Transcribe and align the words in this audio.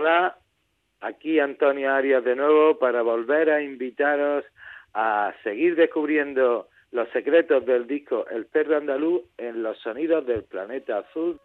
Hola, 0.00 0.38
aquí 1.00 1.40
Antonio 1.40 1.92
Arias 1.92 2.22
de 2.22 2.36
nuevo 2.36 2.78
para 2.78 3.02
volver 3.02 3.50
a 3.50 3.60
invitaros 3.60 4.44
a 4.94 5.34
seguir 5.42 5.74
descubriendo 5.74 6.68
los 6.92 7.08
secretos 7.08 7.66
del 7.66 7.88
disco 7.88 8.24
El 8.30 8.46
perro 8.46 8.76
andaluz 8.76 9.22
en 9.38 9.64
los 9.64 9.76
sonidos 9.80 10.24
del 10.24 10.44
planeta 10.44 10.98
azul 10.98 11.40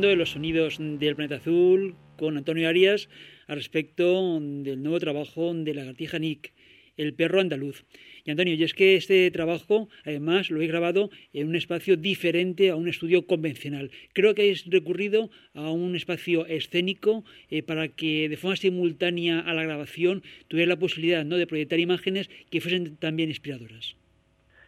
de 0.00 0.16
los 0.16 0.32
sonidos 0.32 0.78
del 0.80 1.14
planeta 1.14 1.36
azul 1.36 1.94
con 2.16 2.36
Antonio 2.36 2.68
Arias 2.68 3.08
al 3.46 3.56
respecto 3.56 4.40
del 4.40 4.82
nuevo 4.82 4.98
trabajo 4.98 5.54
de 5.54 5.72
la 5.72 5.84
Gartija 5.84 6.18
Nick, 6.18 6.52
El 6.96 7.14
perro 7.14 7.40
andaluz. 7.40 7.84
Y 8.24 8.30
Antonio, 8.30 8.54
y 8.54 8.62
es 8.64 8.74
que 8.74 8.96
este 8.96 9.30
trabajo, 9.30 9.88
además, 10.04 10.50
lo 10.50 10.60
he 10.60 10.66
grabado 10.66 11.10
en 11.32 11.48
un 11.48 11.54
espacio 11.54 11.96
diferente 11.96 12.70
a 12.70 12.76
un 12.76 12.88
estudio 12.88 13.26
convencional. 13.26 13.92
Creo 14.12 14.34
que 14.34 14.42
habéis 14.42 14.64
recurrido 14.66 15.30
a 15.54 15.70
un 15.70 15.94
espacio 15.94 16.44
escénico 16.46 17.24
eh, 17.48 17.62
para 17.62 17.88
que 17.88 18.28
de 18.28 18.36
forma 18.36 18.56
simultánea 18.56 19.40
a 19.40 19.54
la 19.54 19.62
grabación 19.62 20.22
tuviera 20.48 20.70
la 20.70 20.78
posibilidad 20.78 21.24
¿no? 21.24 21.36
de 21.36 21.46
proyectar 21.46 21.78
imágenes 21.78 22.28
que 22.50 22.60
fuesen 22.60 22.96
también 22.96 23.28
inspiradoras. 23.28 23.96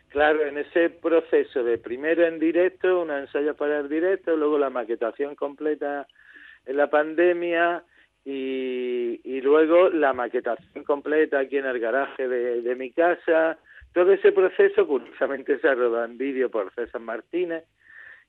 Claro, 0.08 0.47
en 0.47 0.56
ese 0.58 0.91
proceso 0.91 1.62
de 1.64 1.79
primero 1.79 2.25
en 2.25 2.38
directo, 2.38 3.03
un 3.03 3.11
ensayo 3.11 3.55
para 3.55 3.81
el 3.81 3.88
directo, 3.88 4.37
luego 4.37 4.58
la 4.58 4.70
maquetación 4.70 5.35
completa 5.35 6.06
en 6.64 6.76
la 6.76 6.88
pandemia 6.88 7.85
y, 8.25 9.41
luego 9.43 9.88
la 9.91 10.12
maquetación 10.12 10.85
completa 10.85 11.38
aquí 11.38 11.58
en 11.58 11.67
el 11.67 11.79
garaje 11.79 12.26
de, 12.26 12.75
mi 12.75 12.91
casa. 12.91 13.58
Todo 13.93 14.12
ese 14.12 14.32
proceso, 14.32 14.87
curiosamente, 14.87 15.58
se 15.58 15.69
ha 15.69 15.75
rodado 15.75 16.05
en 16.05 16.19
vídeo 16.19 16.50
por 16.50 16.73
César 16.75 17.00
Martínez 17.00 17.64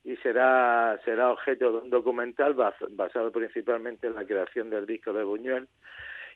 y 0.03 0.15
será, 0.17 0.99
será 1.03 1.31
objeto 1.31 1.71
de 1.71 1.77
un 1.79 1.89
documental 1.89 2.53
basado 2.53 3.31
principalmente 3.31 4.07
en 4.07 4.15
la 4.15 4.25
creación 4.25 4.69
del 4.69 4.85
disco 4.85 5.13
de 5.13 5.23
Buñuel. 5.23 5.67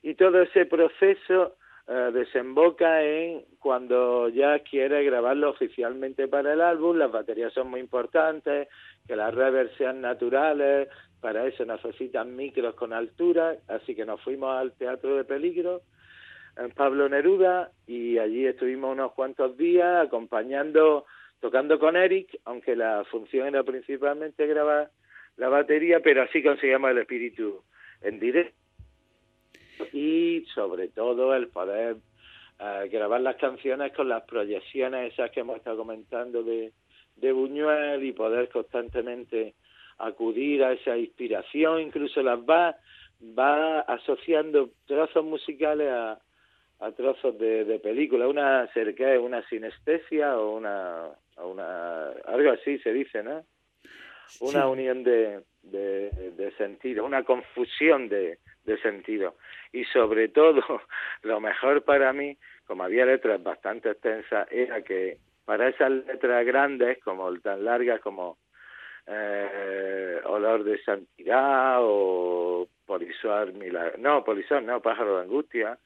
Y 0.02 0.16
todo 0.16 0.42
ese 0.42 0.66
proceso 0.66 1.56
eh, 1.88 2.12
desemboca 2.14 3.04
en 3.04 3.44
cuando 3.60 4.30
ya 4.30 4.60
quiere 4.60 5.04
grabarlo 5.04 5.50
oficialmente 5.50 6.28
para 6.28 6.54
el 6.54 6.62
álbum, 6.62 6.98
las 6.98 7.12
baterías 7.12 7.54
son 7.54 7.70
muy 7.70 7.80
importantes, 7.80 8.68
que 9.08 9.16
las 9.16 9.34
reverbs 9.34 9.76
sean 9.78 10.02
naturales, 10.02 10.88
para 11.20 11.46
eso 11.48 11.66
necesitan 11.66 12.36
micros 12.36 12.76
con 12.76 12.94
altura, 12.94 13.58
así 13.68 13.96
que 13.96 14.06
nos 14.06 14.22
fuimos 14.22 14.56
al 14.56 14.74
Teatro 14.74 15.16
de 15.18 15.24
Peligro 15.24 15.82
en 16.58 16.72
Pablo 16.72 17.10
Neruda 17.10 17.72
y 17.88 18.18
allí 18.18 18.46
estuvimos 18.46 18.92
unos 18.92 19.14
cuantos 19.14 19.58
días 19.58 20.06
acompañando, 20.06 21.06
tocando 21.40 21.80
con 21.80 21.96
Eric, 21.96 22.40
aunque 22.46 22.76
la 22.76 23.04
función 23.06 23.48
era 23.48 23.64
principalmente 23.64 24.46
grabar 24.48 24.92
la 25.38 25.50
batería, 25.50 26.00
pero 26.02 26.24
así 26.24 26.44
conseguimos 26.44 26.92
el 26.92 27.00
espíritu 27.00 27.64
en 28.02 28.20
directo 28.20 28.61
y 29.94 30.46
sobre 30.54 30.90
todo 30.90 31.36
el 31.36 31.48
poder 31.50 31.98
eh, 32.60 32.90
grabar 32.92 33.22
las 33.22 33.38
canciones 33.38 33.92
con 33.94 34.08
las 34.08 34.24
proyecciones 34.24 35.14
esas 35.14 35.32
que 35.32 35.40
hemos 35.40 35.58
estado 35.58 35.78
comentando 35.78 36.44
de, 36.44 36.72
Buñuel 37.22 38.04
y 38.04 38.14
poder 38.14 38.50
constantemente 38.50 39.54
acudir 40.00 40.64
a 40.64 40.74
esa 40.74 40.98
inspiración, 40.98 41.82
incluso 41.82 42.24
las 42.24 42.40
va, 42.40 42.76
va 43.38 43.82
asociando 43.82 44.72
trozos 44.88 45.24
musicales 45.24 45.92
a, 45.92 46.20
a 46.80 46.92
trozos 46.94 47.38
de, 47.38 47.64
de 47.66 47.80
película, 47.80 48.28
una 48.28 48.68
cerca 48.74 49.20
una 49.20 49.48
sinestesia 49.48 50.38
o 50.38 50.58
una, 50.58 51.10
una 51.38 52.10
algo 52.26 52.52
así 52.52 52.80
se 52.80 52.92
dice, 52.92 53.22
¿no? 53.22 53.44
Una 54.40 54.68
unión 54.68 55.04
de, 55.04 55.44
de, 55.64 56.32
de 56.36 56.52
sentido, 56.58 57.06
una 57.06 57.24
confusión 57.24 58.10
de, 58.10 58.40
de 58.64 58.78
sentido. 58.82 59.36
Y 59.72 59.86
sobre 59.86 60.30
todo, 60.30 60.62
lo 61.24 61.40
mejor 61.40 61.84
para 61.84 62.14
mí, 62.14 62.38
como 62.66 62.84
había 62.84 63.06
letras 63.06 63.42
bastante 63.42 63.92
extensas, 63.92 64.48
era 64.52 64.82
que 64.82 65.18
para 65.46 65.70
esas 65.70 65.92
letras 65.92 66.46
grandes, 66.46 67.00
como 67.04 67.32
tan 67.40 67.66
largas 67.66 68.00
como 68.02 68.38
eh, 69.08 70.22
Olor 70.26 70.64
de 70.64 70.82
Santidad 70.84 71.78
o 71.80 72.68
Polisuar 72.86 73.52
Milagro, 73.54 73.98
no, 73.98 74.24
Polisuar 74.24 74.64
no, 74.64 74.82
Pájaro 74.82 75.18
de 75.18 75.24
Angustia, 75.24 75.78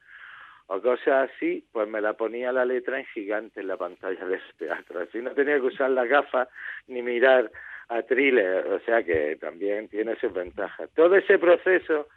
o 0.68 0.80
cosas 0.80 1.30
así, 1.30 1.64
pues 1.72 1.88
me 1.88 2.00
la 2.00 2.14
ponía 2.14 2.52
la 2.52 2.64
letra 2.64 2.98
en 2.98 3.06
gigante 3.06 3.60
en 3.60 3.68
la 3.68 3.76
pantalla 3.76 4.24
del 4.26 4.40
teatro. 4.58 5.00
Así 5.00 5.18
no 5.18 5.30
tenía 5.30 5.56
que 5.56 5.66
usar 5.66 5.90
las 5.90 6.08
gafas 6.08 6.48
ni 6.88 7.02
mirar 7.02 7.50
a 7.88 8.02
thriller, 8.02 8.66
o 8.66 8.80
sea 8.80 9.02
que 9.02 9.36
también 9.36 9.88
tiene 9.88 10.16
sus 10.16 10.32
ventajas. 10.32 10.90
Todo 10.94 11.16
ese 11.16 11.38
proceso 11.38 12.08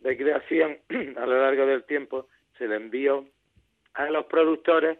de 0.00 0.16
creación 0.16 0.78
a 1.16 1.26
lo 1.26 1.40
largo 1.40 1.66
del 1.66 1.84
tiempo 1.84 2.26
se 2.58 2.66
le 2.66 2.76
envió 2.76 3.26
a 3.94 4.10
los 4.10 4.26
productores 4.26 4.98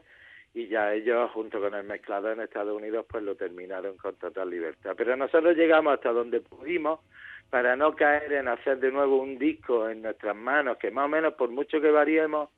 y 0.54 0.68
ya 0.68 0.92
ellos 0.92 1.30
junto 1.32 1.60
con 1.60 1.74
el 1.74 1.84
mezclador 1.84 2.32
en 2.32 2.42
Estados 2.42 2.76
Unidos 2.76 3.06
pues 3.08 3.22
lo 3.24 3.34
terminaron 3.34 3.96
con 3.96 4.16
total 4.16 4.50
libertad. 4.50 4.94
Pero 4.96 5.16
nosotros 5.16 5.56
llegamos 5.56 5.94
hasta 5.94 6.12
donde 6.12 6.40
pudimos 6.40 7.00
para 7.50 7.74
no 7.74 7.94
caer 7.96 8.32
en 8.34 8.48
hacer 8.48 8.78
de 8.78 8.92
nuevo 8.92 9.16
un 9.16 9.38
disco 9.38 9.88
en 9.88 10.02
nuestras 10.02 10.36
manos 10.36 10.78
que 10.78 10.90
más 10.90 11.06
o 11.06 11.08
menos 11.08 11.34
por 11.34 11.50
mucho 11.50 11.80
que 11.80 11.90
variemos 11.90 12.50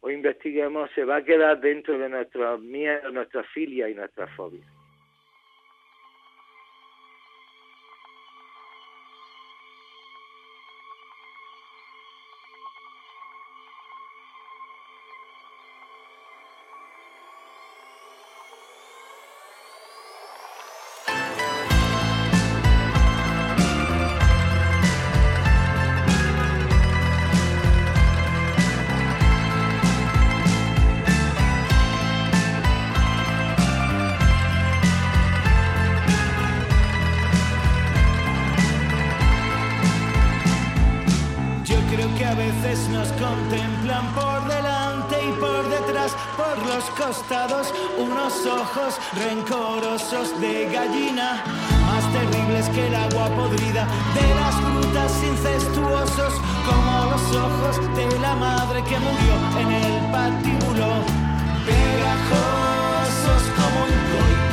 o 0.00 0.10
investiguemos 0.10 0.90
se 0.94 1.04
va 1.04 1.16
a 1.16 1.24
quedar 1.24 1.60
dentro 1.60 1.98
de 1.98 2.08
nuestros 2.08 2.60
miedos, 2.60 3.12
nuestras 3.12 3.46
filias 3.48 3.90
y 3.90 3.94
nuestras 3.94 4.30
fobias. 4.36 4.66
Rencorosos 49.14 50.40
de 50.40 50.68
gallina, 50.72 51.42
más 51.86 52.04
terribles 52.12 52.68
que 52.68 52.86
el 52.86 52.94
agua 52.94 53.26
podrida 53.34 53.86
de 54.14 54.34
las 54.36 54.54
frutas 54.54 55.12
incestuosos, 55.24 56.32
como 56.64 57.10
los 57.10 57.36
ojos 57.36 57.96
de 57.96 58.18
la 58.20 58.34
madre 58.36 58.82
que 58.84 58.96
murió 58.98 59.34
en 59.58 59.72
el 59.72 60.10
patíbulo, 60.12 60.86
pegajosos 61.66 63.42
como 63.58 63.84
un 63.86 64.51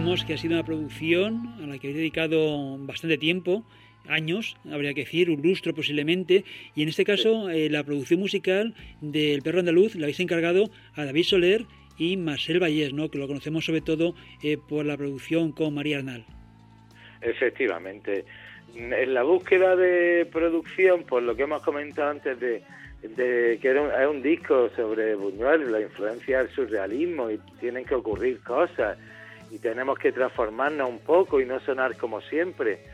que 0.00 0.32
ha 0.32 0.38
sido 0.38 0.54
una 0.54 0.64
producción 0.64 1.54
a 1.62 1.66
la 1.66 1.78
que 1.78 1.88
habéis 1.88 1.98
dedicado 1.98 2.78
bastante 2.78 3.18
tiempo, 3.18 3.62
años, 4.08 4.56
habría 4.72 4.94
que 4.94 5.02
decir, 5.02 5.28
un 5.28 5.42
lustro 5.42 5.74
posiblemente, 5.74 6.42
y 6.74 6.82
en 6.82 6.88
este 6.88 7.04
caso 7.04 7.50
eh, 7.50 7.68
la 7.68 7.84
producción 7.84 8.18
musical 8.18 8.74
del 9.02 9.42
Perro 9.42 9.60
Andaluz 9.60 9.94
la 9.96 10.06
habéis 10.06 10.18
encargado 10.20 10.70
a 10.96 11.04
David 11.04 11.24
Soler 11.24 11.66
y 11.98 12.16
Marcel 12.16 12.60
Vallés, 12.60 12.94
¿no? 12.94 13.10
que 13.10 13.18
lo 13.18 13.28
conocemos 13.28 13.66
sobre 13.66 13.82
todo 13.82 14.14
eh, 14.42 14.56
por 14.56 14.86
la 14.86 14.96
producción 14.96 15.52
con 15.52 15.74
María 15.74 15.98
Arnal. 15.98 16.24
Efectivamente. 17.20 18.24
En 18.74 19.12
la 19.14 19.22
búsqueda 19.22 19.76
de 19.76 20.26
producción, 20.32 21.04
por 21.04 21.22
lo 21.22 21.36
que 21.36 21.42
hemos 21.42 21.62
comentado 21.62 22.10
antes 22.10 22.40
de, 22.40 22.62
de 23.02 23.58
que 23.60 23.68
era 23.68 24.02
es 24.02 24.08
un 24.08 24.22
disco 24.22 24.70
sobre 24.74 25.14
Buñuel, 25.14 25.70
la 25.70 25.82
influencia 25.82 26.38
del 26.38 26.48
surrealismo 26.48 27.30
y 27.30 27.38
tienen 27.60 27.84
que 27.84 27.94
ocurrir 27.94 28.40
cosas 28.40 28.96
y 29.50 29.58
tenemos 29.58 29.98
que 29.98 30.12
transformarnos 30.12 30.88
un 30.88 31.00
poco 31.00 31.40
y 31.40 31.46
no 31.46 31.60
sonar 31.60 31.96
como 31.96 32.20
siempre. 32.20 32.84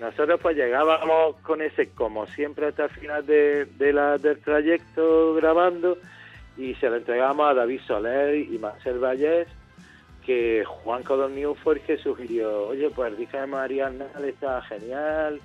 Nosotros 0.00 0.40
pues 0.40 0.56
llegábamos 0.56 1.36
con 1.42 1.62
ese 1.62 1.90
como 1.90 2.26
siempre 2.26 2.66
hasta 2.66 2.84
el 2.84 2.90
final 2.90 3.26
de, 3.26 3.92
la, 3.92 4.18
del 4.18 4.40
trayecto 4.40 5.34
grabando 5.34 5.96
y 6.56 6.74
se 6.74 6.90
lo 6.90 6.96
entregamos 6.96 7.48
a 7.48 7.54
David 7.54 7.80
Soler 7.86 8.34
y 8.34 8.58
Marcel 8.58 8.98
Vallés 8.98 9.48
que 10.24 10.64
Juan 10.64 11.02
fue 11.04 11.74
el 11.74 11.80
que 11.80 11.98
sugirió, 11.98 12.68
oye 12.68 12.90
pues 12.90 13.16
disco 13.16 13.38
de 13.38 13.46
María 13.46 13.92
está 14.24 14.62
genial, 14.62 15.40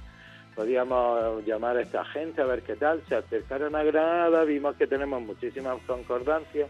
podíamos 0.56 1.46
llamar 1.46 1.78
a 1.78 1.82
esta 1.82 2.06
gente 2.06 2.42
a 2.42 2.46
ver 2.46 2.62
qué 2.62 2.76
tal, 2.76 3.02
se 3.08 3.16
acercaron 3.16 3.76
a 3.76 3.84
Granada, 3.84 4.44
vimos 4.44 4.76
que 4.76 4.86
tenemos 4.86 5.22
muchísimas 5.22 5.82
concordancias 5.88 6.70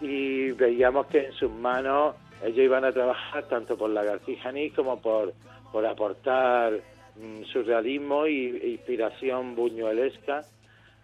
y 0.00 0.50
veíamos 0.52 1.06
que 1.06 1.26
en 1.26 1.32
sus 1.32 1.50
manos 1.50 2.16
ellos 2.42 2.58
iban 2.58 2.84
a 2.84 2.92
trabajar 2.92 3.44
tanto 3.48 3.76
por 3.76 3.90
la 3.90 4.04
García 4.04 4.38
como 4.74 5.00
por, 5.00 5.32
por 5.72 5.86
aportar 5.86 6.80
mm, 7.16 7.44
surrealismo 7.44 8.26
e 8.26 8.68
inspiración 8.68 9.54
buñuelesca 9.54 10.42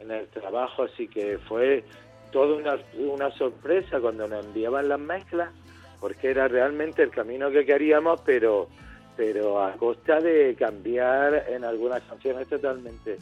en 0.01 0.11
el 0.11 0.27
trabajo, 0.29 0.85
así 0.85 1.09
que 1.09 1.39
fue 1.39 1.85
toda 2.31 2.57
una, 2.57 2.79
una 2.99 3.31
sorpresa 3.33 4.01
cuando 4.01 4.27
nos 4.27 4.45
enviaban 4.45 4.89
las 4.89 4.99
mezclas, 5.01 5.51
porque 6.01 6.31
era 6.31 6.49
realmente 6.49 7.03
el 7.03 7.11
camino 7.11 7.51
que 7.51 7.65
queríamos, 7.65 8.21
pero, 8.23 8.69
pero 9.17 9.63
a 9.63 9.73
costa 9.73 10.19
de 10.21 10.57
cambiar 10.59 11.47
en 11.49 11.65
algunas 11.65 12.03
canciones 12.03 12.49
totalmente 12.49 13.19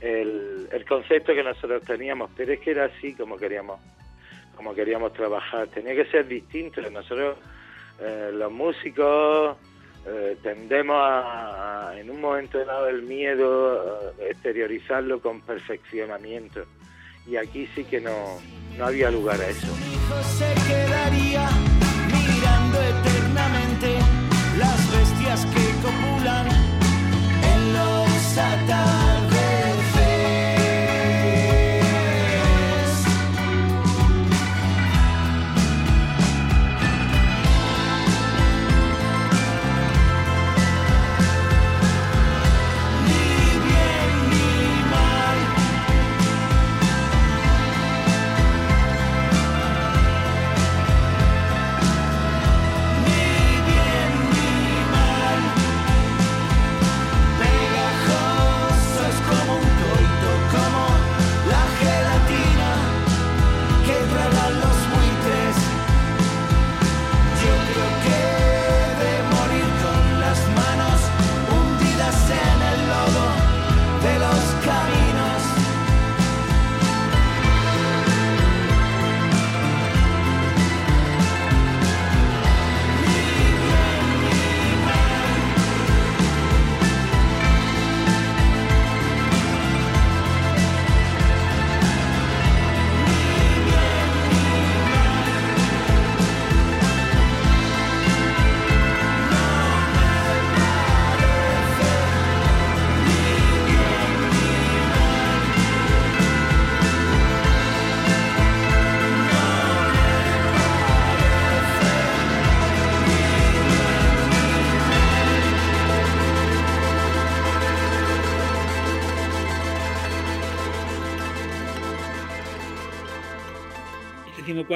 el, 0.00 0.68
el 0.70 0.84
concepto 0.86 1.34
que 1.34 1.42
nosotros 1.42 1.82
teníamos, 1.82 2.30
pero 2.36 2.52
es 2.52 2.60
que 2.60 2.70
era 2.70 2.86
así 2.86 3.14
como 3.14 3.36
queríamos 3.36 3.80
como 4.56 4.74
queríamos 4.74 5.12
trabajar. 5.12 5.68
Tenía 5.68 5.94
que 5.94 6.06
ser 6.06 6.26
distinto. 6.26 6.80
Nosotros, 6.90 7.36
eh, 8.00 8.30
los 8.32 8.50
músicos, 8.50 9.56
eh, 10.06 10.36
tendemos 10.42 10.96
a, 10.98 11.92
en 11.96 12.10
un 12.10 12.20
momento 12.20 12.64
dado, 12.64 12.88
el 12.88 13.02
miedo, 13.02 14.12
a 14.18 14.24
exteriorizarlo 14.24 15.20
con 15.20 15.40
perfeccionamiento. 15.42 16.64
Y 17.26 17.36
aquí 17.36 17.68
sí 17.74 17.84
que 17.84 18.00
no, 18.00 18.40
no 18.78 18.86
había 18.86 19.10
lugar 19.10 19.40
a 19.40 19.48
eso. 19.48 19.66
se 20.38 20.54
quedaría 20.68 21.48
mirando 22.06 22.78
eternamente 22.82 23.98
las 24.58 24.92
bestias 24.92 25.46
que 25.46 25.65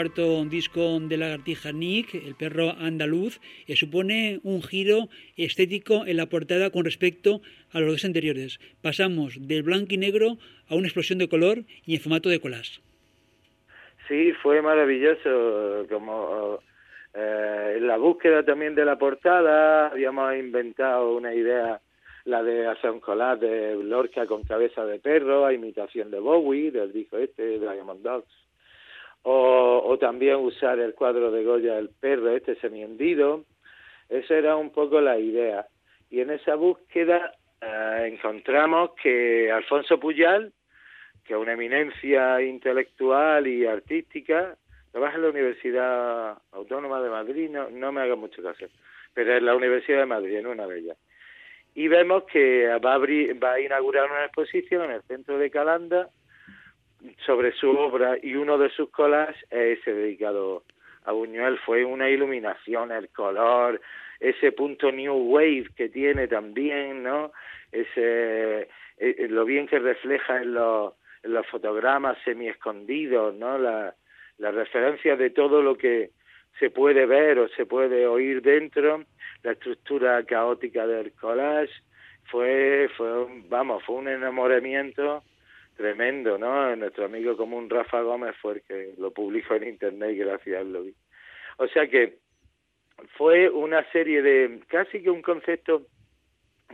cuarto 0.00 0.42
disco 0.46 0.98
de 0.98 1.18
Lagartija 1.18 1.72
Nick, 1.72 2.14
El 2.14 2.34
perro 2.34 2.70
andaluz, 2.78 3.38
eh, 3.66 3.76
supone 3.76 4.40
un 4.44 4.62
giro 4.62 5.10
estético 5.36 6.06
en 6.06 6.16
la 6.16 6.24
portada 6.24 6.70
con 6.70 6.86
respecto 6.86 7.42
a 7.70 7.80
los 7.80 7.90
dos 7.90 8.04
anteriores. 8.06 8.60
Pasamos 8.80 9.36
del 9.46 9.62
blanco 9.62 9.92
y 9.92 9.98
negro 9.98 10.38
a 10.70 10.74
una 10.74 10.86
explosión 10.86 11.18
de 11.18 11.28
color 11.28 11.64
y 11.84 11.96
en 11.96 12.00
formato 12.00 12.30
de 12.30 12.40
collage. 12.40 12.80
Sí, 14.08 14.32
fue 14.42 14.62
maravilloso, 14.62 15.86
como 15.90 16.60
eh, 17.12 17.74
en 17.76 17.86
la 17.86 17.98
búsqueda 17.98 18.42
también 18.42 18.74
de 18.74 18.86
la 18.86 18.96
portada 18.96 19.88
habíamos 19.88 20.34
inventado 20.34 21.14
una 21.14 21.34
idea 21.34 21.78
la 22.24 22.42
de 22.42 22.66
hacer 22.66 22.90
un 22.90 23.00
collage 23.00 23.44
de 23.44 23.84
Lorca 23.84 24.24
con 24.24 24.44
cabeza 24.44 24.82
de 24.86 24.98
perro, 24.98 25.44
a 25.44 25.52
imitación 25.52 26.10
de 26.10 26.20
Bowie, 26.20 26.70
del 26.70 26.90
disco 26.90 27.18
este, 27.18 27.58
Diamond 27.58 28.02
Dogs 28.02 28.40
o, 29.22 29.96
también 30.00 30.36
usar 30.36 30.78
el 30.78 30.94
cuadro 30.94 31.30
de 31.30 31.44
Goya 31.44 31.78
el 31.78 31.90
perro 31.90 32.30
este 32.30 32.56
semiendido. 32.56 33.44
Esa 34.08 34.34
era 34.34 34.56
un 34.56 34.70
poco 34.70 35.00
la 35.00 35.18
idea. 35.18 35.66
Y 36.08 36.20
en 36.20 36.30
esa 36.30 36.54
búsqueda 36.54 37.32
eh, 37.60 38.10
encontramos 38.12 38.92
que 39.02 39.50
Alfonso 39.50 40.00
Puyal, 40.00 40.52
que 41.24 41.34
es 41.34 41.38
una 41.38 41.52
eminencia 41.52 42.40
intelectual 42.42 43.46
y 43.46 43.66
artística, 43.66 44.56
trabaja 44.90 45.16
en 45.16 45.22
la 45.22 45.28
Universidad 45.28 46.38
Autónoma 46.52 47.00
de 47.00 47.10
Madrid, 47.10 47.50
no, 47.50 47.70
no 47.70 47.92
me 47.92 48.00
haga 48.00 48.16
mucho 48.16 48.42
caso, 48.42 48.66
pero 49.14 49.36
en 49.36 49.46
la 49.46 49.54
Universidad 49.54 50.00
de 50.00 50.06
Madrid, 50.06 50.36
en 50.36 50.46
una 50.46 50.66
de 50.66 50.78
ellas. 50.78 50.96
Y 51.74 51.86
vemos 51.86 52.24
que 52.24 52.66
va 52.84 52.92
a, 52.92 52.94
abrir, 52.94 53.42
va 53.42 53.52
a 53.52 53.60
inaugurar 53.60 54.10
una 54.10 54.24
exposición 54.24 54.84
en 54.84 54.90
el 54.92 55.02
centro 55.02 55.38
de 55.38 55.50
Calanda 55.50 56.08
sobre 57.24 57.52
su 57.52 57.70
obra 57.70 58.16
y 58.22 58.34
uno 58.34 58.58
de 58.58 58.70
sus 58.70 58.90
collages 58.90 59.36
es 59.50 59.78
ese 59.78 59.92
dedicado 59.92 60.64
a 61.04 61.12
Buñuel. 61.12 61.58
Fue 61.58 61.84
una 61.84 62.08
iluminación, 62.08 62.92
el 62.92 63.08
color, 63.10 63.80
ese 64.18 64.52
punto 64.52 64.92
New 64.92 65.14
Wave 65.14 65.68
que 65.76 65.88
tiene 65.88 66.28
también, 66.28 67.02
¿no? 67.02 67.32
Ese, 67.72 68.68
eh, 68.98 69.26
lo 69.28 69.44
bien 69.44 69.66
que 69.66 69.78
refleja 69.78 70.42
en 70.42 70.54
los, 70.54 70.94
en 71.22 71.32
los 71.32 71.46
fotogramas 71.46 72.18
semi 72.24 72.48
escondidos, 72.48 73.34
¿no? 73.34 73.58
La, 73.58 73.94
la 74.38 74.50
referencia 74.50 75.16
de 75.16 75.30
todo 75.30 75.62
lo 75.62 75.76
que 75.76 76.10
se 76.58 76.70
puede 76.70 77.06
ver 77.06 77.38
o 77.38 77.48
se 77.48 77.64
puede 77.64 78.06
oír 78.06 78.42
dentro, 78.42 79.04
la 79.42 79.52
estructura 79.52 80.22
caótica 80.24 80.86
del 80.86 81.12
collage, 81.12 81.72
fue, 82.24 82.88
fue 82.96 83.26
vamos, 83.48 83.82
fue 83.84 83.96
un 83.96 84.08
enamoramiento 84.08 85.22
tremendo, 85.80 86.36
¿no? 86.36 86.76
Nuestro 86.76 87.06
amigo 87.06 87.38
común 87.38 87.70
Rafa 87.70 88.02
Gómez 88.02 88.36
fue 88.42 88.54
el 88.54 88.62
que 88.62 88.94
lo 88.98 89.12
publicó 89.12 89.54
en 89.54 89.66
internet 89.66 90.14
gracias 90.14 90.66
lo 90.66 90.82
vi. 90.82 90.94
O 91.56 91.66
sea 91.68 91.86
que 91.88 92.18
fue 93.16 93.48
una 93.48 93.82
serie 93.90 94.20
de, 94.20 94.60
casi 94.68 95.02
que 95.02 95.08
un 95.08 95.22
concepto 95.22 95.86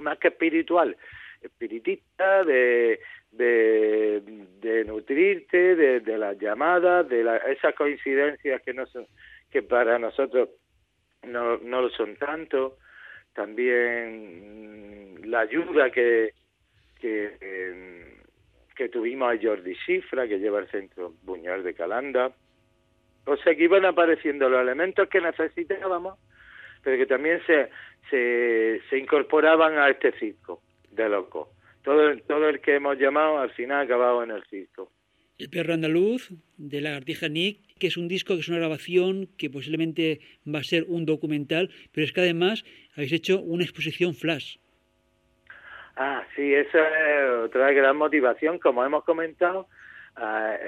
más 0.00 0.18
que 0.18 0.28
espiritual, 0.28 0.96
espiritista, 1.40 2.42
de, 2.42 2.98
de, 3.30 4.84
nutrirte, 4.84 5.76
de, 5.76 6.00
de 6.00 6.18
las 6.18 6.36
llamadas, 6.40 7.08
de 7.08 7.22
la, 7.22 7.36
esas 7.36 7.76
coincidencias 7.76 8.60
que 8.62 8.74
no 8.74 8.86
son, 8.86 9.06
que 9.52 9.62
para 9.62 10.00
nosotros 10.00 10.48
no, 11.22 11.58
no 11.58 11.82
lo 11.82 11.90
son 11.90 12.16
tanto, 12.16 12.78
también 13.34 15.20
la 15.30 15.40
ayuda 15.40 15.92
que, 15.92 16.32
que 17.00 17.36
eh, 17.40 18.15
que 18.76 18.88
tuvimos 18.88 19.32
a 19.32 19.38
Jordi 19.40 19.74
Cifra, 19.86 20.28
que 20.28 20.38
lleva 20.38 20.60
el 20.60 20.68
centro 20.68 21.14
Buñuel 21.22 21.64
de 21.64 21.74
Calanda. 21.74 22.32
O 23.24 23.36
sea 23.38 23.56
que 23.56 23.64
iban 23.64 23.84
apareciendo 23.84 24.48
los 24.48 24.60
elementos 24.60 25.08
que 25.08 25.20
necesitábamos, 25.20 26.18
pero 26.82 26.96
que 26.96 27.06
también 27.06 27.40
se, 27.46 27.70
se, 28.10 28.80
se 28.88 28.98
incorporaban 28.98 29.78
a 29.78 29.90
este 29.90 30.12
circo 30.12 30.62
de 30.90 31.08
loco. 31.08 31.50
Todo, 31.82 32.16
todo 32.28 32.48
el 32.48 32.60
que 32.60 32.76
hemos 32.76 32.98
llamado 32.98 33.38
al 33.38 33.50
final 33.50 33.78
ha 33.78 33.80
acabado 33.80 34.22
en 34.22 34.30
el 34.30 34.44
circo. 34.44 34.92
El 35.38 35.50
perro 35.50 35.74
andaluz 35.74 36.30
de 36.56 36.80
Lagartija 36.80 37.28
Nick, 37.28 37.60
que 37.78 37.88
es 37.88 37.96
un 37.96 38.08
disco 38.08 38.34
que 38.34 38.40
es 38.40 38.48
una 38.48 38.58
grabación 38.58 39.28
que 39.36 39.50
posiblemente 39.50 40.20
va 40.46 40.60
a 40.60 40.64
ser 40.64 40.84
un 40.88 41.04
documental, 41.04 41.70
pero 41.92 42.04
es 42.04 42.12
que 42.12 42.20
además 42.20 42.64
habéis 42.94 43.12
hecho 43.12 43.40
una 43.42 43.64
exposición 43.64 44.14
flash. 44.14 44.56
Ah, 45.96 46.24
sí, 46.34 46.54
esa 46.54 46.78
es 46.78 47.44
otra 47.46 47.72
gran 47.72 47.96
motivación, 47.96 48.58
como 48.58 48.84
hemos 48.84 49.04
comentado, 49.04 49.66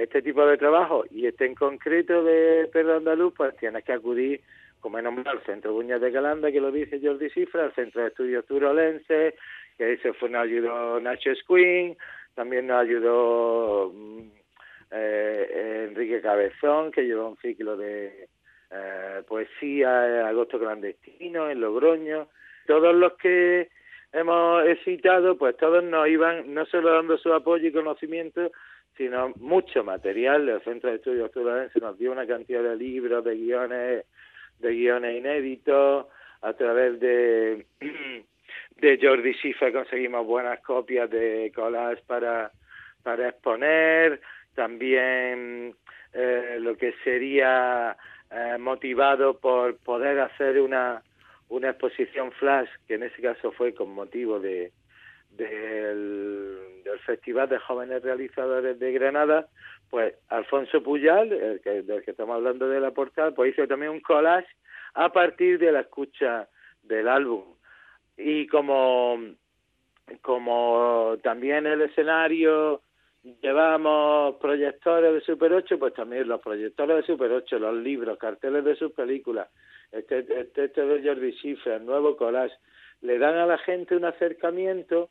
este 0.01 0.23
tipo 0.23 0.45
de 0.47 0.59
trabajo 0.59 1.05
y 1.11 1.27
este 1.27 1.47
en 1.47 1.55
concreto 1.55 2.23
de 2.23 2.69
Perro 2.73 2.97
Andaluz, 2.97 3.35
pues 3.35 3.57
tienes 3.57 3.85
que 3.85 3.93
acudir 3.93 4.41
como 4.81 4.99
he 4.99 5.03
nombrado, 5.03 5.39
el 5.39 5.45
Centro 5.45 5.73
Buñas 5.73 6.01
de 6.01 6.13
Calanda, 6.13 6.53
que 6.53 6.61
lo 6.61 6.71
dice 6.71 7.01
Jordi 7.03 7.31
Cifra, 7.31 7.67
el 7.67 7.73
Centro 7.73 8.03
de 8.03 8.09
Estudios 8.09 8.47
Turolenses, 8.47 9.35
que 9.77 9.85
ahí 9.85 9.97
se 9.99 10.13
fue, 10.13 10.29
nos 10.31 10.43
ayudó 10.43 11.01
Nacho 11.01 11.35
Squin, 11.35 11.97
también 12.35 12.67
nos 12.67 12.83
ayudó 12.83 13.93
mm, 13.93 14.31
eh, 14.93 15.87
Enrique 15.89 16.21
Cabezón, 16.21 16.93
que 16.93 17.03
llevó 17.03 17.31
un 17.31 17.37
ciclo 17.39 17.77
de 17.77 18.29
eh, 18.71 19.23
poesía 19.27 20.29
Agosto 20.29 20.59
Clandestino 20.59 21.51
en 21.51 21.61
Logroño. 21.61 22.29
Todos 22.67 22.95
los 22.95 23.15
que 23.15 23.71
hemos 24.13 24.65
citado, 24.85 25.37
pues 25.37 25.57
todos 25.57 25.83
nos 25.85 26.09
iban 26.09 26.53
no 26.55 26.65
solo 26.67 26.93
dando 26.93 27.19
su 27.19 27.33
apoyo 27.33 27.69
y 27.69 27.73
conocimiento, 27.73 28.51
sino 28.97 29.33
mucho 29.37 29.85
material. 29.85 30.49
El 30.49 30.61
Centro 30.63 30.91
de 30.91 30.97
Estudios 30.97 31.31
Turolenses 31.31 31.81
nos 31.81 31.99
dio 31.99 32.13
una 32.13 32.27
cantidad 32.27 32.63
de 32.63 32.77
libros, 32.77 33.25
de 33.25 33.37
guiones, 33.37 34.05
de 34.59 34.75
guiones 34.75 35.17
inéditos, 35.17 36.07
a 36.43 36.53
través 36.53 37.01
de, 37.01 37.67
de 38.77 38.99
Jordi 39.01 39.35
Sifa 39.35 39.73
conseguimos 39.73 40.27
buenas 40.27 40.61
copias 40.61 41.11
de 41.11 41.53
colas 41.55 42.01
para, 42.03 42.51
para 43.03 43.29
exponer, 43.29 44.21
también 44.55 45.75
eh, 46.13 46.57
lo 46.61 46.77
que 46.77 46.95
sería 47.05 47.97
eh, 48.31 48.57
motivado 48.59 49.39
por 49.39 49.77
poder 49.79 50.21
hacer 50.21 50.61
una, 50.61 51.03
una 51.49 51.71
exposición 51.71 52.33
flash, 52.33 52.69
que 52.87 52.95
en 52.95 53.05
ese 53.05 53.23
caso 53.23 53.53
fue 53.53 53.75
con 53.75 53.91
motivo 53.91 54.41
de, 54.41 54.73
del, 55.31 56.57
Festival 57.05 57.49
de 57.49 57.59
Jóvenes 57.59 58.03
Realizadores 58.03 58.79
de 58.79 58.93
Granada, 58.93 59.49
pues 59.89 60.15
Alfonso 60.29 60.83
Puyal, 60.83 61.33
el 61.33 61.61
que, 61.61 61.83
del 61.83 62.03
que 62.03 62.11
estamos 62.11 62.37
hablando 62.37 62.69
de 62.69 62.81
la 62.81 62.91
portada, 62.91 63.31
pues 63.31 63.53
hizo 63.53 63.67
también 63.67 63.93
un 63.93 64.01
collage 64.01 64.49
a 64.95 65.11
partir 65.13 65.59
de 65.59 65.73
la 65.73 65.81
escucha 65.81 66.49
del 66.83 67.09
álbum. 67.09 67.45
Y 68.17 68.47
como, 68.49 69.19
como 70.23 71.17
también 71.23 71.67
el 71.67 71.83
escenario 71.83 72.83
llevamos 73.23 74.37
proyectores 74.37 75.15
de 75.15 75.21
Super 75.21 75.53
8, 75.53 75.79
pues 75.79 75.95
también 75.95 76.29
los 76.29 76.41
proyectores 76.41 76.97
de 76.97 77.03
Super 77.03 77.33
8, 77.33 77.59
los 77.59 77.75
libros, 77.77 78.19
carteles 78.19 78.65
de 78.65 78.77
sus 78.77 78.93
películas, 78.93 79.49
este, 79.93 80.21
este, 80.21 80.65
este 80.65 80.85
de 80.85 81.07
Jordi 81.07 81.33
Schiffer, 81.33 81.75
el 81.75 81.87
nuevo 81.87 82.17
collage, 82.17 82.55
le 83.01 83.19
dan 83.19 83.37
a 83.37 83.47
la 83.47 83.59
gente 83.59 83.97
un 83.97 84.05
acercamiento 84.05 85.11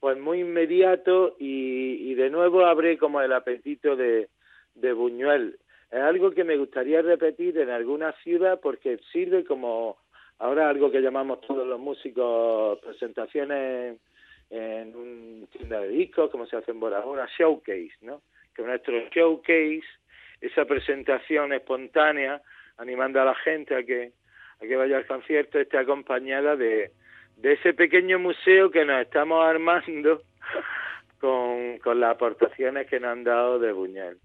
pues 0.00 0.18
muy 0.18 0.40
inmediato 0.40 1.36
y, 1.38 2.10
y 2.10 2.14
de 2.14 2.30
nuevo 2.30 2.66
abre 2.66 2.98
como 2.98 3.20
el 3.20 3.32
apetito 3.32 3.96
de, 3.96 4.28
de 4.74 4.92
Buñuel. 4.92 5.58
Es 5.90 6.00
algo 6.00 6.32
que 6.32 6.44
me 6.44 6.56
gustaría 6.56 7.02
repetir 7.02 7.58
en 7.58 7.70
alguna 7.70 8.12
ciudad 8.22 8.60
porque 8.60 8.98
sirve 9.12 9.44
como 9.44 9.96
ahora 10.38 10.68
algo 10.68 10.90
que 10.90 11.00
llamamos 11.00 11.40
todos 11.40 11.66
los 11.66 11.80
músicos 11.80 12.78
presentaciones 12.80 13.98
en 14.50 14.94
un 14.94 15.45
de 15.68 15.88
discos, 15.88 16.30
como 16.30 16.46
se 16.46 16.56
hace 16.56 16.70
en 16.70 16.80
Bora 16.80 17.02
showcase, 17.38 17.96
¿no? 18.02 18.22
Que 18.54 18.62
nuestro 18.62 18.98
showcase, 19.10 19.84
esa 20.40 20.64
presentación 20.64 21.52
espontánea, 21.52 22.40
animando 22.78 23.20
a 23.20 23.24
la 23.24 23.34
gente 23.34 23.74
a 23.74 23.82
que, 23.84 24.12
a 24.60 24.66
que 24.66 24.76
vaya 24.76 24.98
al 24.98 25.06
concierto, 25.06 25.58
esté 25.58 25.78
acompañada 25.78 26.56
de, 26.56 26.90
de 27.36 27.52
ese 27.52 27.74
pequeño 27.74 28.18
museo 28.18 28.70
que 28.70 28.84
nos 28.84 29.02
estamos 29.02 29.44
armando 29.44 30.22
con, 31.20 31.78
con 31.78 32.00
las 32.00 32.12
aportaciones 32.12 32.86
que 32.88 33.00
nos 33.00 33.10
han 33.10 33.24
dado 33.24 33.58
de 33.58 33.72
Buñuel. 33.72 34.18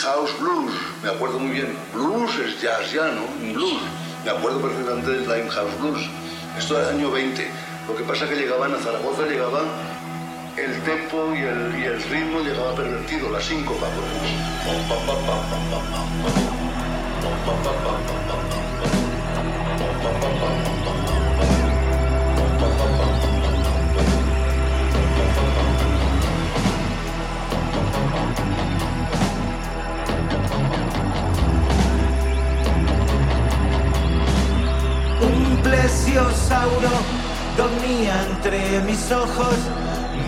Limehouse 0.00 0.38
Blues, 0.38 0.72
me 1.02 1.10
acuerdo 1.10 1.38
muy 1.38 1.50
bien. 1.50 1.76
Blues 1.92 2.30
es 2.38 2.62
jazz 2.62 2.90
ya, 2.90 3.10
¿no? 3.10 3.52
Blues. 3.52 3.82
Me 4.24 4.30
acuerdo 4.30 4.58
perfectamente 4.62 5.10
del 5.10 5.28
Limehouse 5.28 5.78
Blues. 5.78 6.00
Esto 6.56 6.78
era 6.78 6.88
el 6.88 6.96
año 6.96 7.10
20 7.10 7.50
lo 7.86 7.96
que 7.96 8.04
pasa 8.04 8.24
es 8.24 8.30
que 8.30 8.36
llegaban 8.36 8.72
a 8.72 8.78
Zaragoza, 8.78 9.26
llegaban 9.26 9.64
el 10.56 10.80
tempo 10.84 11.34
y 11.34 11.40
el, 11.40 11.78
y 11.78 11.84
el 11.84 12.02
ritmo 12.04 12.40
llegaba 12.40 12.74
pervertido, 12.74 13.30
la 13.30 13.40
síncopa. 13.40 13.88
Un 20.94 20.99
plesiosauro 35.90 36.90
dormía 37.56 38.22
entre 38.30 38.80
mis 38.80 39.10
ojos 39.10 39.56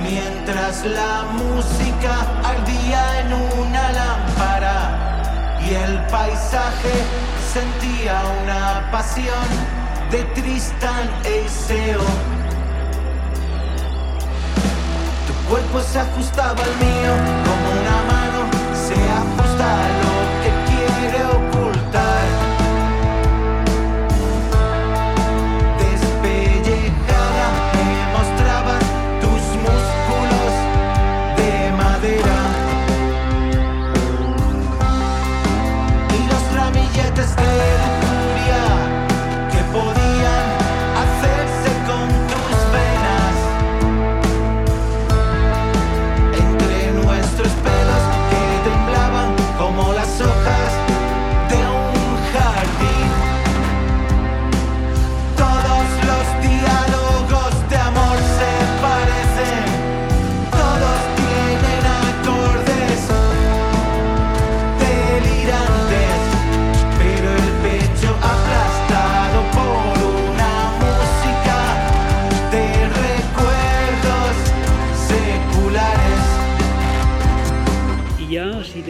mientras 0.02 0.84
la 0.84 1.24
música 1.32 2.26
ardía 2.44 3.20
en 3.20 3.32
una 3.60 3.92
lámpara 3.92 5.58
y 5.64 5.74
el 5.74 5.98
paisaje 6.06 6.92
sentía 7.52 8.22
una 8.42 8.90
pasión 8.90 9.46
de 10.10 10.24
Tristán 10.34 11.08
e 11.24 11.44
Iseo. 11.46 12.00
Tu 15.26 15.48
cuerpo 15.48 15.80
se 15.80 16.00
ajustaba 16.00 16.62
al 16.62 16.76
mío 16.86 17.12
como 17.46 17.66
una 17.80 17.96
mano 18.12 18.50
se 18.74 18.94
ajusta 18.94 19.64
a 19.64 20.01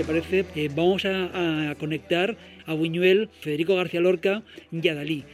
parece, 0.00 0.44
eh, 0.56 0.70
vamos 0.74 1.04
a, 1.04 1.74
conectar 1.78 2.34
a 2.66 2.74
Buñuel, 2.74 3.28
Federico 3.40 3.76
García 3.76 4.00
Lorca 4.00 4.42
y 4.70 4.88
a 4.88 4.94
Dalí. 4.94 5.24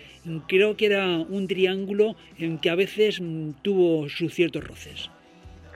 Creo 0.48 0.76
que 0.76 0.86
era 0.86 1.06
un 1.06 1.46
triángulo 1.46 2.16
en 2.38 2.58
que 2.58 2.68
a 2.68 2.74
veces 2.74 3.20
mm, 3.20 3.52
tuvo 3.62 4.08
sus 4.08 4.34
ciertos 4.34 4.66
roces. 4.66 5.10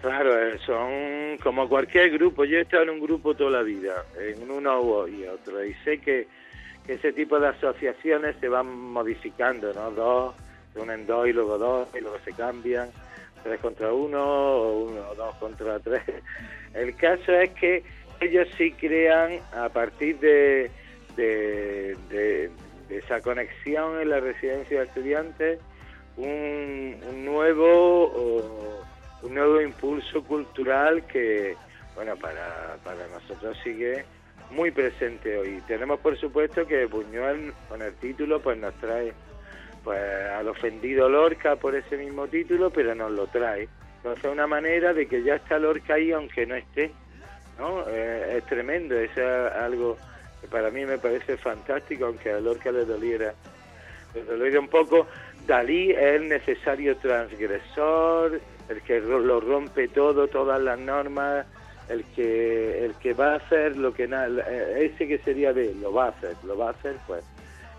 Claro, 0.00 0.36
eh, 0.36 0.58
son 0.66 1.38
como 1.42 1.68
cualquier 1.68 2.10
grupo. 2.10 2.44
Yo 2.44 2.58
he 2.58 2.62
estado 2.62 2.82
en 2.82 2.90
un 2.90 3.00
grupo 3.00 3.34
toda 3.34 3.50
la 3.50 3.62
vida, 3.62 4.04
en 4.20 4.50
uno 4.50 5.06
y 5.06 5.24
otro, 5.26 5.64
y 5.64 5.74
sé 5.84 5.98
que, 5.98 6.26
ese 6.88 7.12
tipo 7.12 7.38
de 7.38 7.46
asociaciones 7.46 8.34
se 8.40 8.48
van 8.48 8.66
modificando, 8.66 9.72
¿no? 9.72 9.92
Dos, 9.92 10.34
se 10.72 10.80
unen 10.80 11.06
dos 11.06 11.28
y 11.28 11.32
luego 11.32 11.56
dos, 11.56 11.88
y 11.96 12.00
luego 12.00 12.18
se 12.24 12.32
cambian, 12.32 12.88
tres 13.44 13.60
contra 13.60 13.92
uno, 13.92 14.20
o 14.20 14.82
uno 14.86 15.00
o 15.10 15.14
dos 15.14 15.32
contra 15.36 15.78
tres. 15.78 16.02
El 16.74 16.96
caso 16.96 17.32
es 17.32 17.50
que 17.50 17.84
ellos 18.22 18.48
sí 18.56 18.72
crean 18.72 19.40
a 19.52 19.68
partir 19.68 20.18
de, 20.18 20.70
de, 21.16 22.50
esa 22.88 23.20
conexión 23.20 24.00
en 24.00 24.11
la 24.11 24.20
residencia 24.20 24.80
de 24.80 24.87
estudiantes 24.87 25.58
un, 26.16 27.24
nuevo 27.24 28.78
un 29.22 29.35
nuevo 29.35 29.61
impulso 29.61 30.22
cultural 30.24 31.06
que 31.06 31.56
bueno 31.94 32.16
para, 32.16 32.76
para 32.85 33.06
nosotros 33.08 33.56
sigue 33.64 34.04
muy 34.50 34.70
presente 34.70 35.38
hoy. 35.38 35.62
Tenemos 35.66 36.00
por 36.00 36.18
supuesto 36.18 36.66
que 36.66 36.85
Buñuel 36.87 37.52
con 37.68 37.80
el 37.82 37.94
título 37.94 38.40
pues 38.40 38.58
nos 38.58 38.74
trae 38.74 39.12
pues 39.85 40.00
al 40.30 40.48
ofendido 40.48 41.08
Lorca 41.08 41.56
por 41.56 41.74
ese 41.74 41.96
mismo 41.96 42.28
título, 42.28 42.70
pero 42.70 42.94
nos 42.94 43.11
lo 43.11 43.26
trae. 43.26 43.68
Entonces, 43.96 44.24
una 44.30 44.46
manera 44.46 44.92
de 44.92 45.06
que 45.06 45.22
ya 45.22 45.37
está 45.37 45.58
Lorca 45.58 45.94
ahí, 45.94 46.12
aunque 46.12 46.46
no 46.46 46.54
esté, 46.54 46.92
¿no? 47.62 47.85
Eh, 47.88 48.38
es 48.38 48.46
tremendo, 48.46 48.96
es 48.96 49.16
algo 49.16 49.96
que 50.40 50.48
para 50.48 50.70
mí 50.70 50.85
me 50.85 50.98
parece 50.98 51.37
fantástico, 51.37 52.07
aunque 52.07 52.33
a 52.33 52.40
Lorca 52.40 52.72
le 52.72 52.85
doliera, 52.85 53.33
le 54.14 54.25
doliera 54.25 54.59
un 54.59 54.68
poco. 54.68 55.07
Dalí 55.46 55.92
es 55.92 55.98
el 55.98 56.29
necesario 56.29 56.96
transgresor, 56.96 58.40
el 58.68 58.83
que 58.83 59.01
lo 59.01 59.40
rompe 59.40 59.88
todo, 59.88 60.27
todas 60.27 60.61
las 60.61 60.79
normas, 60.79 61.46
el 61.88 62.05
que 62.16 62.85
el 62.85 62.94
que 62.94 63.12
va 63.12 63.35
a 63.35 63.37
hacer 63.37 63.77
lo 63.77 63.94
que 63.94 64.09
nada, 64.09 64.44
ese 64.77 65.07
que 65.07 65.18
sería 65.18 65.53
de 65.53 65.75
lo 65.75 65.92
va 65.92 66.07
a 66.07 66.09
hacer, 66.09 66.35
lo 66.44 66.57
va 66.59 66.68
a 66.68 66.70
hacer, 66.70 66.96
pues 67.07 67.25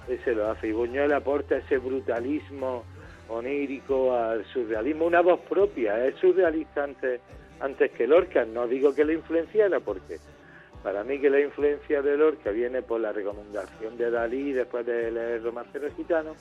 ese 0.08 0.34
lo 0.34 0.50
hace. 0.50 0.68
Y 0.68 0.72
Buñuel 0.72 1.12
aporta 1.14 1.58
ese 1.58 1.78
brutalismo 1.78 2.86
onírico 3.28 4.16
al 4.16 4.46
surrealismo, 4.46 5.06
una 5.06 5.22
voz 5.22 5.40
propia, 5.42 6.06
es 6.06 6.16
surrealista 6.16 6.84
antes, 6.84 7.22
antes 7.64 7.92
que 7.92 8.08
Lorca, 8.08 8.44
no 8.44 8.68
digo 8.68 8.94
que 8.94 9.06
lo 9.06 9.14
influenciara 9.14 9.80
porque 9.80 10.18
para 10.84 11.06
mí 11.06 11.20
que 11.20 11.30
la 11.30 11.40
influencia 11.40 12.02
de 12.02 12.18
Lorca 12.18 12.52
viene 12.52 12.82
por 12.82 13.00
la 13.00 13.14
recomendación 13.14 13.98
de 13.98 14.12
Dalí 14.12 14.52
después 14.52 14.86
de 14.86 15.10
leer 15.10 15.44
Romancero 15.44 15.90
Gitano, 15.96 16.36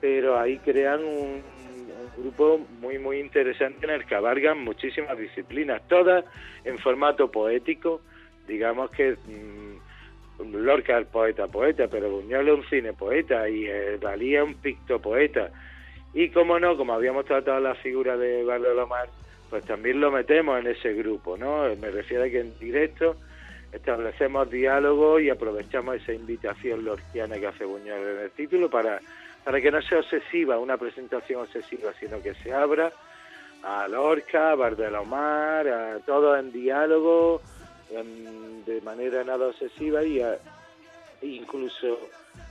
pero 0.00 0.38
ahí 0.38 0.58
crean 0.58 1.04
un, 1.04 1.42
grupo 2.16 2.58
muy 2.80 2.98
muy 2.98 3.18
interesante 3.18 3.84
en 3.84 3.90
el 3.90 4.06
que 4.06 4.14
abarcan 4.14 4.62
muchísimas 4.62 5.18
disciplinas, 5.18 5.82
todas 5.88 6.24
en 6.64 6.78
formato 6.78 7.30
poético, 7.32 8.00
digamos 8.46 8.92
que 8.92 9.16
mm, 9.26 10.54
Lorca 10.54 11.00
es 11.00 11.06
poeta 11.08 11.48
poeta, 11.48 11.88
pero 11.88 12.10
Buñuel 12.10 12.48
es 12.48 12.54
un 12.54 12.64
cine 12.66 12.92
poeta 12.92 13.48
y 13.48 13.66
eh, 13.66 13.98
Dalí 14.00 14.36
es 14.36 14.42
un 14.44 14.54
pictopoeta. 14.54 15.50
Y 16.14 16.30
como 16.30 16.58
no, 16.60 16.76
como 16.76 16.94
habíamos 16.94 17.24
tratado 17.24 17.60
la 17.60 17.74
figura 17.74 18.16
de 18.16 18.44
Lomar, 18.44 19.08
pues 19.50 19.64
también 19.64 20.00
lo 20.00 20.10
metemos 20.10 20.58
en 20.60 20.68
ese 20.68 20.92
grupo, 20.94 21.36
¿no? 21.36 21.64
Me 21.76 21.90
refiero 21.90 22.24
a 22.24 22.28
que 22.28 22.40
en 22.40 22.58
directo 22.58 23.16
establecemos 23.72 24.50
diálogo 24.50 25.20
y 25.20 25.30
aprovechamos 25.30 25.96
esa 25.96 26.12
invitación 26.12 26.84
lorquiana 26.84 27.38
que 27.38 27.46
hace 27.46 27.64
Buñuel 27.64 28.16
en 28.16 28.18
el 28.24 28.30
título 28.30 28.70
para 28.70 29.00
para 29.44 29.62
que 29.62 29.70
no 29.70 29.80
sea 29.80 30.00
obsesiva, 30.00 30.58
una 30.58 30.76
presentación 30.76 31.40
obsesiva, 31.40 31.92
sino 31.98 32.20
que 32.20 32.34
se 32.34 32.52
abra 32.52 32.92
a 33.62 33.88
Lorca, 33.88 34.50
a 34.50 34.54
Bardelomar, 34.54 35.66
a 35.68 35.98
todo 36.00 36.36
en 36.36 36.52
diálogo, 36.52 37.40
de 38.66 38.80
manera 38.82 39.24
nada 39.24 39.46
obsesiva 39.46 40.04
y 40.04 40.22
incluso 41.22 41.98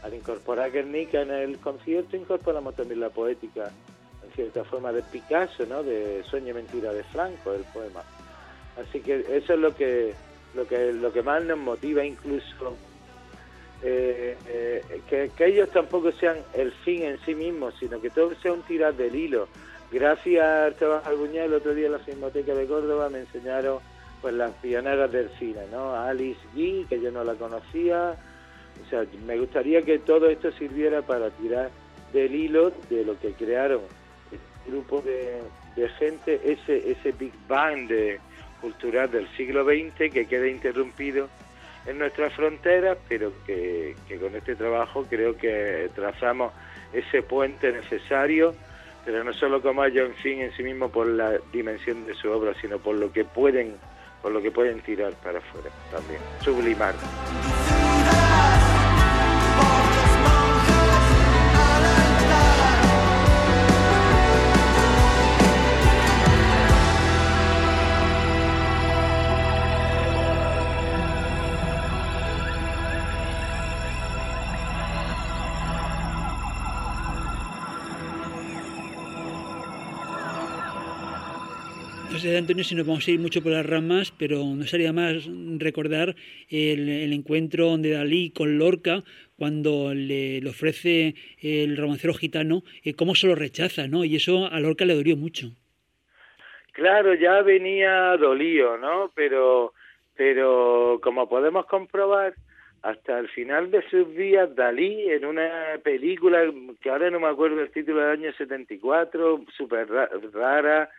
al 0.01 0.13
incorporar 0.13 0.71
Guernica 0.71 1.21
en 1.21 1.29
el 1.31 1.60
concierto 1.60 2.17
incorporamos 2.17 2.75
también 2.75 2.99
la 2.99 3.10
poética 3.10 3.67
en 3.67 3.96
cierta 4.38 4.63
forma 4.63 4.93
de 4.93 5.02
Picasso, 5.02 5.65
¿no? 5.65 5.82
de 5.82 6.23
Sueño 6.23 6.52
y 6.52 6.54
Mentira 6.54 6.93
de 6.93 7.04
Franco, 7.06 7.54
el 7.54 7.63
poema. 7.73 8.04
Así 8.80 9.02
que 9.02 9.26
eso 9.32 9.54
es 9.54 9.60
lo 9.60 9.76
que 9.76 10.13
lo 10.54 10.67
que 10.67 10.93
lo 10.93 11.12
que 11.12 11.23
más 11.23 11.43
nos 11.43 11.58
motiva 11.58 12.06
incluso 12.06 12.76
eh, 13.84 14.38
eh, 14.47 15.02
que, 15.10 15.45
ellos 15.45 15.69
tampoco 15.71 16.12
sean 16.12 16.38
el 16.54 16.71
fin 16.71 17.04
en 17.04 17.19
sí 17.26 17.34
mismos, 17.36 17.73
sino 17.80 18.00
que 18.00 18.10
todo 18.12 18.34
sea 18.41 18.54
un 18.54 18.62
tirar 18.62 18.93
del 18.95 19.15
hilo. 19.15 19.47
Gracias 19.91 20.45
a 20.45 20.97
Albuñal, 21.06 21.45
el 21.45 21.54
otro 21.54 21.73
día 21.73 21.88
en 21.88 21.93
la 21.93 22.00
Filmoteca 22.00 22.54
de 22.54 22.67
Córdoba 22.67 23.10
me 23.10 23.19
enseñaron 23.19 23.80
pues 24.21 24.34
las 24.34 24.52
pioneras 24.62 25.12
del 25.12 25.30
cine, 25.39 25.62
¿no? 25.71 25.95
Alice 25.95 26.39
Guy, 26.54 26.86
que 26.88 27.00
yo 27.00 27.12
no 27.12 27.23
la 27.23 27.34
conocía. 27.36 28.15
O 28.86 28.89
sea, 28.89 29.04
me 29.26 29.38
gustaría 29.39 29.82
que 29.82 30.00
todo 30.00 30.30
esto 30.30 30.52
sirviera 30.52 31.02
para 31.02 31.30
tirar 31.32 31.71
del 32.13 32.36
hilo 32.36 32.71
de 32.89 33.04
lo 33.04 33.19
que 33.19 33.34
crearon 33.34 33.82
grupo 34.67 35.01
de, 35.01 35.41
gente, 35.99 36.39
ese, 36.43 36.91
ese 36.91 37.12
Big 37.12 37.34
Bang 37.47 37.88
de, 37.88 38.19
cultural 38.62 39.10
del 39.12 39.27
siglo 39.36 39.63
XX 39.63 40.12
que 40.12 40.25
queda 40.27 40.47
interrumpido 40.47 41.30
en 41.86 41.99
nuestras 41.99 42.34
fronteras, 42.34 42.97
pero 43.08 43.32
que, 43.45 43.95
con 44.19 44.36
este 44.36 44.56
trabajo 44.56 45.06
creo 45.10 45.38
que 45.38 45.89
trazamos 45.95 46.51
ese 46.91 47.21
puente 47.21 47.71
necesario, 47.71 48.53
pero 49.06 49.23
no 49.23 49.34
solo 49.34 49.62
como 49.62 49.84
ellos 49.86 50.10
en 50.10 50.15
fin 50.15 50.41
en 50.41 50.51
sí 50.56 50.63
mismo 50.63 50.89
por 50.89 51.08
la 51.08 51.39
dimensión 51.53 52.06
de 52.06 52.13
su 52.13 52.30
obra, 52.30 52.53
sino 52.62 52.77
por 52.80 52.95
lo 52.95 53.12
que 53.12 53.23
pueden, 53.23 53.75
por 54.21 54.32
lo 54.32 54.41
que 54.41 54.51
pueden 54.51 54.82
tirar 54.82 55.13
para 55.23 55.39
afuera 55.39 55.69
también, 55.91 56.19
sublimar. 56.41 56.95
Antonio, 82.35 82.63
si 82.63 82.75
nos 82.75 82.85
vamos 82.85 83.07
a 83.07 83.11
ir 83.11 83.19
mucho 83.19 83.41
por 83.41 83.51
las 83.51 83.65
ramas, 83.65 84.11
pero 84.17 84.43
no 84.43 84.63
sería 84.63 84.91
más 84.91 85.29
recordar 85.57 86.15
el, 86.49 87.13
encuentro 87.13 87.77
de 87.77 87.91
Dalí 87.91 88.31
con 88.31 88.57
Lorca 88.57 89.03
cuando 89.37 89.93
le, 89.93 90.41
ofrece 90.47 91.15
el 91.41 91.77
romancero 91.77 92.13
gitano, 92.13 92.63
eh, 92.83 92.95
cómo 92.95 93.15
se 93.15 93.27
lo 93.27 93.35
rechaza, 93.35 93.87
¿no? 93.87 94.03
Y 94.03 94.15
eso 94.15 94.51
a 94.51 94.59
Lorca 94.59 94.85
le 94.85 94.95
dolió 94.95 95.15
mucho. 95.15 95.51
Claro, 96.73 97.13
ya 97.13 97.41
venía 97.41 98.17
dolío, 98.17 98.77
¿no? 98.77 99.11
Pero, 99.15 99.73
pero 100.15 100.99
como 101.01 101.29
podemos 101.29 101.65
comprobar, 101.67 102.33
hasta 102.81 103.19
el 103.19 103.27
final 103.29 103.71
de 103.71 103.81
sus 103.89 104.15
días, 104.15 104.55
Dalí, 104.55 105.09
en 105.09 105.25
una 105.25 105.77
película 105.83 106.41
que 106.81 106.89
ahora 106.89 107.09
no 107.09 107.19
me 107.19 107.27
acuerdo 107.27 107.61
el 107.61 107.71
título 107.71 108.01
del 108.01 108.19
año 108.19 108.33
74, 108.33 109.43
súper 109.55 109.87
rara, 110.33 110.89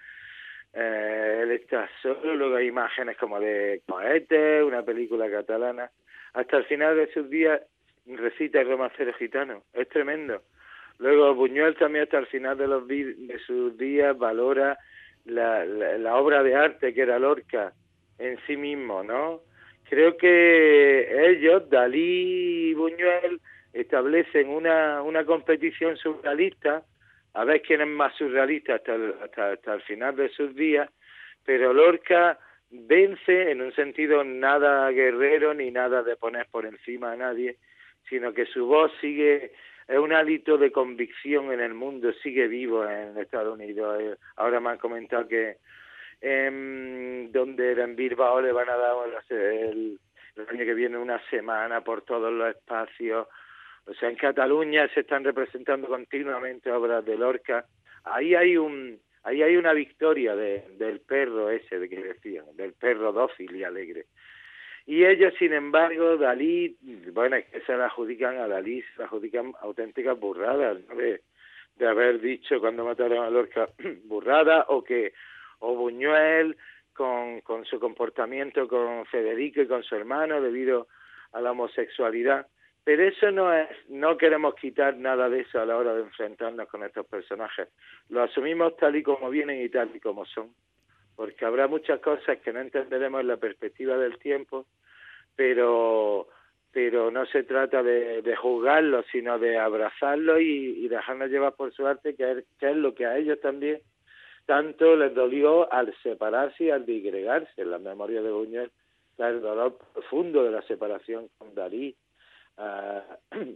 eh, 0.72 1.40
él 1.42 1.50
está 1.52 1.88
solo, 2.02 2.34
luego 2.34 2.56
hay 2.56 2.66
imágenes 2.66 3.16
como 3.16 3.40
de 3.40 3.82
Cohetes, 3.86 4.64
una 4.64 4.82
película 4.82 5.30
catalana. 5.30 5.90
Hasta 6.34 6.58
el 6.58 6.64
final 6.64 6.96
de 6.96 7.12
sus 7.12 7.28
días 7.30 7.60
recita 8.06 8.60
el 8.60 8.68
romancero 8.68 9.12
gitano, 9.14 9.62
es 9.72 9.88
tremendo. 9.88 10.42
Luego 10.98 11.34
Buñuel 11.34 11.76
también 11.76 12.04
hasta 12.04 12.18
el 12.18 12.26
final 12.26 12.58
de, 12.58 12.66
los 12.66 12.84
sus 13.46 13.76
días 13.78 14.16
valora 14.18 14.78
la, 15.24 15.64
la, 15.64 16.16
obra 16.16 16.42
de 16.42 16.54
arte 16.54 16.92
que 16.92 17.02
era 17.02 17.18
Lorca 17.18 17.72
en 18.18 18.38
sí 18.46 18.56
mismo, 18.56 19.02
¿no? 19.04 19.42
Creo 19.88 20.16
que 20.16 21.30
ellos, 21.30 21.70
Dalí 21.70 22.70
y 22.70 22.74
Buñuel, 22.74 23.40
establecen 23.72 24.48
una, 24.48 25.02
una 25.02 25.24
competición 25.24 25.96
surrealista 25.96 26.82
a 27.38 27.44
ver 27.44 27.62
quién 27.62 27.80
es 27.80 27.86
más 27.86 28.16
surrealista 28.16 28.74
hasta 28.74 28.96
el, 28.96 29.14
hasta, 29.22 29.74
el 29.74 29.82
final 29.82 30.16
de 30.16 30.28
sus 30.30 30.56
días, 30.56 30.90
pero 31.44 31.72
Lorca 31.72 32.36
vence 32.68 33.52
en 33.52 33.62
un 33.62 33.72
sentido 33.74 34.24
nada 34.24 34.90
guerrero 34.90 35.54
ni 35.54 35.70
nada 35.70 36.02
de 36.02 36.16
poner 36.16 36.48
por 36.50 36.66
encima 36.66 37.12
a 37.12 37.16
nadie, 37.16 37.56
sino 38.08 38.34
que 38.34 38.44
su 38.46 38.66
voz 38.66 38.90
sigue, 39.00 39.52
es 39.86 39.98
un 39.98 40.12
hálito 40.12 40.58
de 40.58 40.72
convicción 40.72 41.52
en 41.52 41.60
el 41.60 41.74
mundo, 41.74 42.12
sigue 42.24 42.48
vivo 42.48 42.84
en 42.84 43.16
Estados 43.16 43.54
Unidos. 43.54 44.02
Eh, 44.02 44.16
ahora 44.34 44.58
me 44.58 44.70
han 44.70 44.78
comentado 44.78 45.28
que 45.28 45.58
en, 46.20 47.30
donde 47.30 47.70
en 47.70 47.94
Bilbao 47.94 48.40
le 48.40 48.50
van 48.50 48.68
a 48.68 48.76
dar 48.76 48.96
el, 49.30 50.00
el 50.34 50.48
año 50.48 50.64
que 50.64 50.74
viene 50.74 50.98
una 50.98 51.20
semana 51.30 51.82
por 51.82 52.02
todos 52.02 52.32
los 52.32 52.48
espacios 52.48 53.28
o 53.88 53.94
sea, 53.94 54.10
en 54.10 54.16
Cataluña 54.16 54.88
se 54.92 55.00
están 55.00 55.24
representando 55.24 55.88
continuamente 55.88 56.70
obras 56.70 57.04
de 57.04 57.16
Lorca. 57.16 57.64
Ahí 58.04 58.34
hay 58.34 58.56
un 58.56 59.00
ahí 59.22 59.42
hay 59.42 59.56
una 59.56 59.72
victoria 59.72 60.36
de, 60.36 60.64
del 60.78 61.00
perro 61.00 61.50
ese 61.50 61.78
de 61.78 61.88
que 61.88 62.02
decían, 62.02 62.44
del 62.54 62.74
perro 62.74 63.12
dócil 63.12 63.54
y 63.56 63.64
alegre. 63.64 64.06
Y 64.86 65.04
ellos, 65.04 65.34
sin 65.38 65.52
embargo, 65.52 66.16
Dalí, 66.16 66.76
bueno, 67.12 67.36
es 67.36 67.64
se 67.66 67.76
la 67.76 67.86
adjudican 67.86 68.38
a 68.38 68.48
Dalí, 68.48 68.82
la 68.96 69.04
adjudican 69.04 69.52
auténticas 69.60 70.18
burradas, 70.18 70.78
¿no? 70.88 70.94
de, 70.94 71.20
de 71.76 71.86
haber 71.86 72.20
dicho 72.20 72.58
cuando 72.60 72.84
mataron 72.84 73.24
a 73.24 73.30
Lorca 73.30 73.68
burrada, 74.04 74.64
o 74.68 74.82
que, 74.82 75.12
o 75.58 75.74
Buñuel, 75.76 76.56
con, 76.94 77.42
con 77.42 77.64
su 77.64 77.78
comportamiento 77.78 78.66
con 78.66 79.06
Federico 79.06 79.60
y 79.62 79.66
con 79.66 79.82
su 79.82 79.94
hermano 79.94 80.40
debido 80.40 80.88
a 81.32 81.40
la 81.40 81.52
homosexualidad. 81.52 82.46
Pero 82.88 83.02
eso 83.02 83.30
no 83.30 83.52
es, 83.52 83.68
no 83.90 84.16
queremos 84.16 84.54
quitar 84.54 84.96
nada 84.96 85.28
de 85.28 85.40
eso 85.40 85.60
a 85.60 85.66
la 85.66 85.76
hora 85.76 85.92
de 85.92 86.00
enfrentarnos 86.00 86.66
con 86.68 86.82
estos 86.84 87.04
personajes. 87.04 87.68
Lo 88.08 88.22
asumimos 88.22 88.78
tal 88.78 88.96
y 88.96 89.02
como 89.02 89.28
vienen 89.28 89.60
y 89.60 89.68
tal 89.68 89.94
y 89.94 90.00
como 90.00 90.24
son. 90.24 90.54
Porque 91.14 91.44
habrá 91.44 91.68
muchas 91.68 92.00
cosas 92.00 92.38
que 92.38 92.50
no 92.50 92.60
entenderemos 92.60 93.20
en 93.20 93.26
la 93.26 93.36
perspectiva 93.36 93.98
del 93.98 94.18
tiempo, 94.18 94.64
pero 95.36 96.28
pero 96.72 97.10
no 97.10 97.26
se 97.26 97.42
trata 97.42 97.82
de, 97.82 98.22
de 98.22 98.36
juzgarlo, 98.36 99.04
sino 99.12 99.38
de 99.38 99.58
abrazarlo 99.58 100.40
y, 100.40 100.82
y, 100.82 100.88
dejarnos 100.88 101.28
llevar 101.28 101.56
por 101.56 101.70
su 101.74 101.86
arte, 101.86 102.16
que 102.16 102.42
es, 102.58 102.76
lo 102.76 102.94
que 102.94 103.04
a 103.04 103.18
ellos 103.18 103.38
también 103.42 103.82
tanto 104.46 104.96
les 104.96 105.14
dolió 105.14 105.70
al 105.70 105.94
separarse 106.02 106.64
y 106.64 106.70
al 106.70 106.86
digregarse. 106.86 107.52
En 107.60 107.70
la 107.70 107.78
memoria 107.78 108.22
de 108.22 108.30
Buñuel 108.30 108.70
el 109.18 109.42
dolor 109.42 109.76
profundo 109.92 110.42
de 110.42 110.52
la 110.52 110.62
separación 110.62 111.28
con 111.36 111.54
Dalí. 111.54 111.94
Uh, 112.58 113.54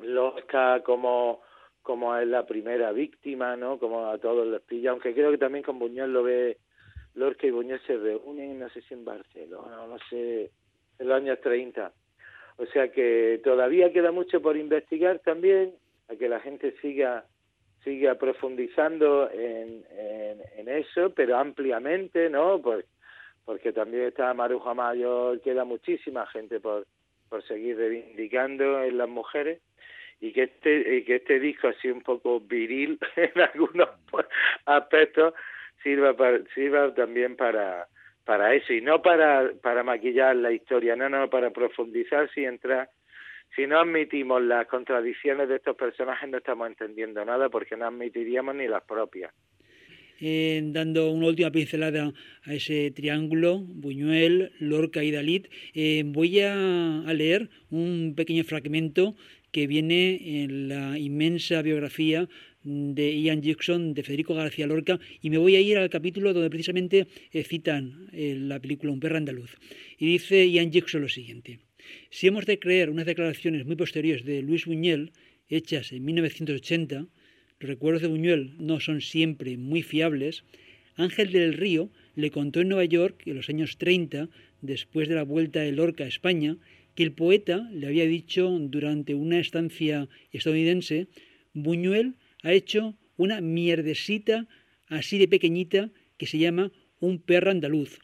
Lorca 0.02 0.82
como 0.82 1.42
como 1.82 2.14
es 2.16 2.28
la 2.28 2.44
primera 2.44 2.92
víctima, 2.92 3.56
¿no? 3.56 3.78
Como 3.78 4.06
a 4.06 4.18
todos 4.18 4.46
les 4.46 4.60
pilla, 4.60 4.90
aunque 4.90 5.14
creo 5.14 5.30
que 5.30 5.38
también 5.38 5.64
con 5.64 5.78
Buñuel 5.78 6.12
lo 6.12 6.22
ve 6.22 6.58
Lorca 7.14 7.46
y 7.46 7.50
Buñuel 7.50 7.80
se 7.86 7.96
reúnen, 7.96 8.58
no 8.58 8.68
sé 8.68 8.82
si 8.82 8.92
en 8.92 9.06
Barcelona, 9.06 9.86
no 9.86 9.96
sé, 10.10 10.50
en 10.98 11.08
los 11.08 11.16
años 11.16 11.40
30. 11.40 11.90
O 12.58 12.66
sea 12.66 12.92
que 12.92 13.40
todavía 13.42 13.90
queda 13.90 14.12
mucho 14.12 14.42
por 14.42 14.58
investigar 14.58 15.20
también, 15.20 15.74
a 16.08 16.16
que 16.16 16.28
la 16.28 16.40
gente 16.40 16.74
siga 16.82 17.24
siga 17.84 18.16
profundizando 18.16 19.30
en, 19.30 19.82
en, 20.58 20.68
eso, 20.68 21.10
pero 21.14 21.38
ampliamente, 21.38 22.28
¿no? 22.28 22.60
Porque 23.46 23.72
también 23.72 24.08
está 24.08 24.34
Maruja 24.34 24.74
Mayor, 24.74 25.40
queda 25.40 25.64
muchísima 25.64 26.26
gente 26.26 26.60
por, 26.60 26.86
por 27.28 27.42
seguir 27.44 27.76
reivindicando 27.76 28.82
en 28.82 28.98
las 28.98 29.08
mujeres 29.08 29.60
y 30.20 30.32
que 30.32 30.44
este 30.44 30.96
y 30.96 31.04
que 31.04 31.16
este 31.16 31.38
disco 31.38 31.68
así 31.68 31.88
un 31.88 32.02
poco 32.02 32.40
viril 32.40 32.98
en 33.16 33.40
algunos 33.40 33.88
aspectos 34.64 35.34
sirva 35.82 36.14
sirva 36.54 36.92
también 36.94 37.36
para 37.36 37.86
para 38.24 38.54
eso 38.54 38.72
y 38.72 38.80
no 38.80 39.00
para 39.00 39.52
para 39.62 39.82
maquillar 39.82 40.36
la 40.36 40.52
historia 40.52 40.96
no 40.96 41.08
no 41.08 41.30
para 41.30 41.50
profundizar 41.50 42.30
si 42.32 42.44
entrar 42.44 42.90
si 43.54 43.66
no 43.66 43.78
admitimos 43.78 44.42
las 44.42 44.66
contradicciones 44.66 45.48
de 45.48 45.56
estos 45.56 45.76
personajes 45.76 46.28
no 46.28 46.38
estamos 46.38 46.66
entendiendo 46.68 47.24
nada 47.24 47.48
porque 47.48 47.76
no 47.76 47.86
admitiríamos 47.86 48.54
ni 48.54 48.66
las 48.66 48.84
propias 48.84 49.32
eh, 50.20 50.62
dando 50.64 51.10
una 51.10 51.26
última 51.26 51.50
pincelada 51.50 52.12
a 52.42 52.54
ese 52.54 52.90
triángulo, 52.90 53.58
Buñuel, 53.58 54.52
Lorca 54.58 55.04
y 55.04 55.10
Dalit, 55.10 55.48
eh, 55.74 56.02
voy 56.06 56.40
a, 56.40 57.02
a, 57.02 57.14
leer 57.14 57.50
un 57.70 58.14
pequeño 58.16 58.44
fragmento 58.44 59.16
que 59.50 59.66
viene 59.66 60.42
en 60.42 60.68
la 60.68 60.98
inmensa 60.98 61.62
biografía 61.62 62.28
de 62.64 63.20
Ian 63.20 63.40
Jackson, 63.40 63.94
de 63.94 64.02
Federico 64.02 64.34
García 64.34 64.66
Lorca, 64.66 64.98
y 65.22 65.30
me 65.30 65.38
voy 65.38 65.56
a 65.56 65.60
ir 65.60 65.78
al 65.78 65.90
capítulo 65.90 66.34
donde 66.34 66.50
precisamente 66.50 67.06
eh, 67.32 67.44
citan 67.44 68.08
eh, 68.12 68.36
la 68.38 68.60
película 68.60 68.92
Un 68.92 69.00
perro 69.00 69.16
andaluz. 69.16 69.56
Y 69.98 70.06
dice 70.06 70.50
Ian 70.50 70.70
Jackson 70.70 71.02
lo 71.02 71.08
siguiente. 71.08 71.60
Si 72.10 72.26
hemos 72.26 72.44
de 72.44 72.58
creer 72.58 72.90
unas 72.90 73.06
declaraciones 73.06 73.64
muy 73.64 73.76
posteriores 73.76 74.24
de 74.24 74.42
Luis 74.42 74.66
Buñuel, 74.66 75.12
hechas 75.48 75.92
en 75.92 76.04
1980, 76.04 77.06
los 77.06 77.08
recuerdos 77.60 78.02
de 78.02 78.08
Buñuel 78.08 78.54
no 78.58 78.80
son 78.80 79.00
siempre 79.00 79.56
muy 79.56 79.82
fiables, 79.82 80.44
Ángel 80.96 81.30
del 81.32 81.54
Río 81.54 81.90
le 82.16 82.30
contó 82.30 82.60
en 82.60 82.68
Nueva 82.68 82.84
York, 82.84 83.22
en 83.26 83.36
los 83.36 83.48
años 83.48 83.78
30, 83.78 84.28
después 84.60 85.08
de 85.08 85.14
la 85.14 85.22
vuelta 85.22 85.60
de 85.60 85.72
Lorca 85.72 86.04
a 86.04 86.08
España, 86.08 86.56
que 86.96 87.04
el 87.04 87.12
poeta 87.12 87.68
le 87.70 87.86
había 87.86 88.06
dicho 88.06 88.48
durante 88.48 89.14
una 89.14 89.38
estancia 89.38 90.08
estadounidense, 90.32 91.06
Buñuel 91.54 92.14
ha 92.42 92.52
hecho 92.52 92.94
una 93.16 93.40
mierdecita 93.40 94.46
así 94.88 95.18
de 95.18 95.28
pequeñita 95.28 95.90
que 96.16 96.26
se 96.26 96.38
llama 96.38 96.72
un 97.00 97.22
perro 97.22 97.50
andaluz. 97.50 98.00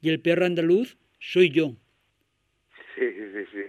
Y 0.00 0.10
el 0.10 0.20
perro 0.20 0.46
andaluz 0.46 0.96
soy 1.18 1.50
yo. 1.50 1.72
Sí, 2.94 3.10
sí, 3.10 3.44
sí. 3.52 3.62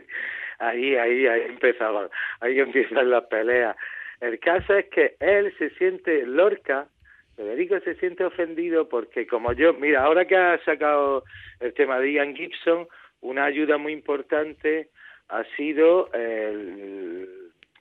Ahí, 0.59 0.95
ahí, 0.95 1.25
ahí 1.25 1.41
empezaba, 1.49 2.09
ahí 2.41 2.59
empiezan 2.59 3.09
las 3.09 3.23
peleas. 3.25 3.75
El 4.21 4.39
caso 4.39 4.75
es 4.75 4.87
que 4.89 5.15
él 5.19 5.53
se 5.57 5.69
siente, 5.71 6.25
Lorca, 6.25 6.87
Federico 7.35 7.79
se 7.79 7.95
siente 7.95 8.25
ofendido 8.25 8.89
porque 8.89 9.25
como 9.25 9.53
yo, 9.53 9.73
mira, 9.73 10.03
ahora 10.03 10.25
que 10.25 10.35
ha 10.35 10.61
sacado 10.65 11.23
el 11.61 11.73
tema 11.73 11.99
de 11.99 12.13
Ian 12.13 12.35
Gibson, 12.35 12.87
una 13.21 13.45
ayuda 13.45 13.77
muy 13.77 13.93
importante 13.93 14.89
ha 15.29 15.43
sido, 15.55 16.11
el, 16.13 17.29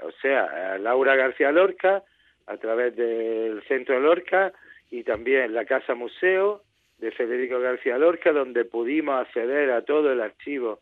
o 0.00 0.10
sea, 0.22 0.78
Laura 0.78 1.16
García 1.16 1.50
Lorca, 1.50 2.04
a 2.46 2.56
través 2.56 2.94
del 2.96 3.62
Centro 3.66 3.98
Lorca 4.00 4.52
y 4.90 5.02
también 5.02 5.54
la 5.54 5.64
Casa 5.64 5.94
Museo 5.94 6.62
de 6.98 7.10
Federico 7.10 7.58
García 7.60 7.98
Lorca, 7.98 8.32
donde 8.32 8.64
pudimos 8.64 9.20
acceder 9.20 9.70
a 9.70 9.82
todo 9.82 10.12
el 10.12 10.20
archivo, 10.20 10.80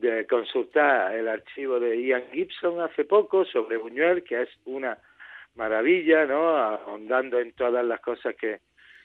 de 0.00 0.26
consultar 0.26 1.14
el 1.14 1.28
archivo 1.28 1.78
de 1.78 2.02
Ian 2.02 2.24
Gibson 2.32 2.80
hace 2.80 3.04
poco 3.04 3.44
sobre 3.44 3.76
Buñuel, 3.76 4.24
que 4.24 4.42
es 4.42 4.48
una 4.64 4.98
maravilla, 5.54 6.26
¿no? 6.26 6.56
Ahondando 6.56 7.38
en 7.38 7.52
todas 7.52 7.84
las 7.84 8.00
cosas 8.00 8.34
que, 8.36 8.60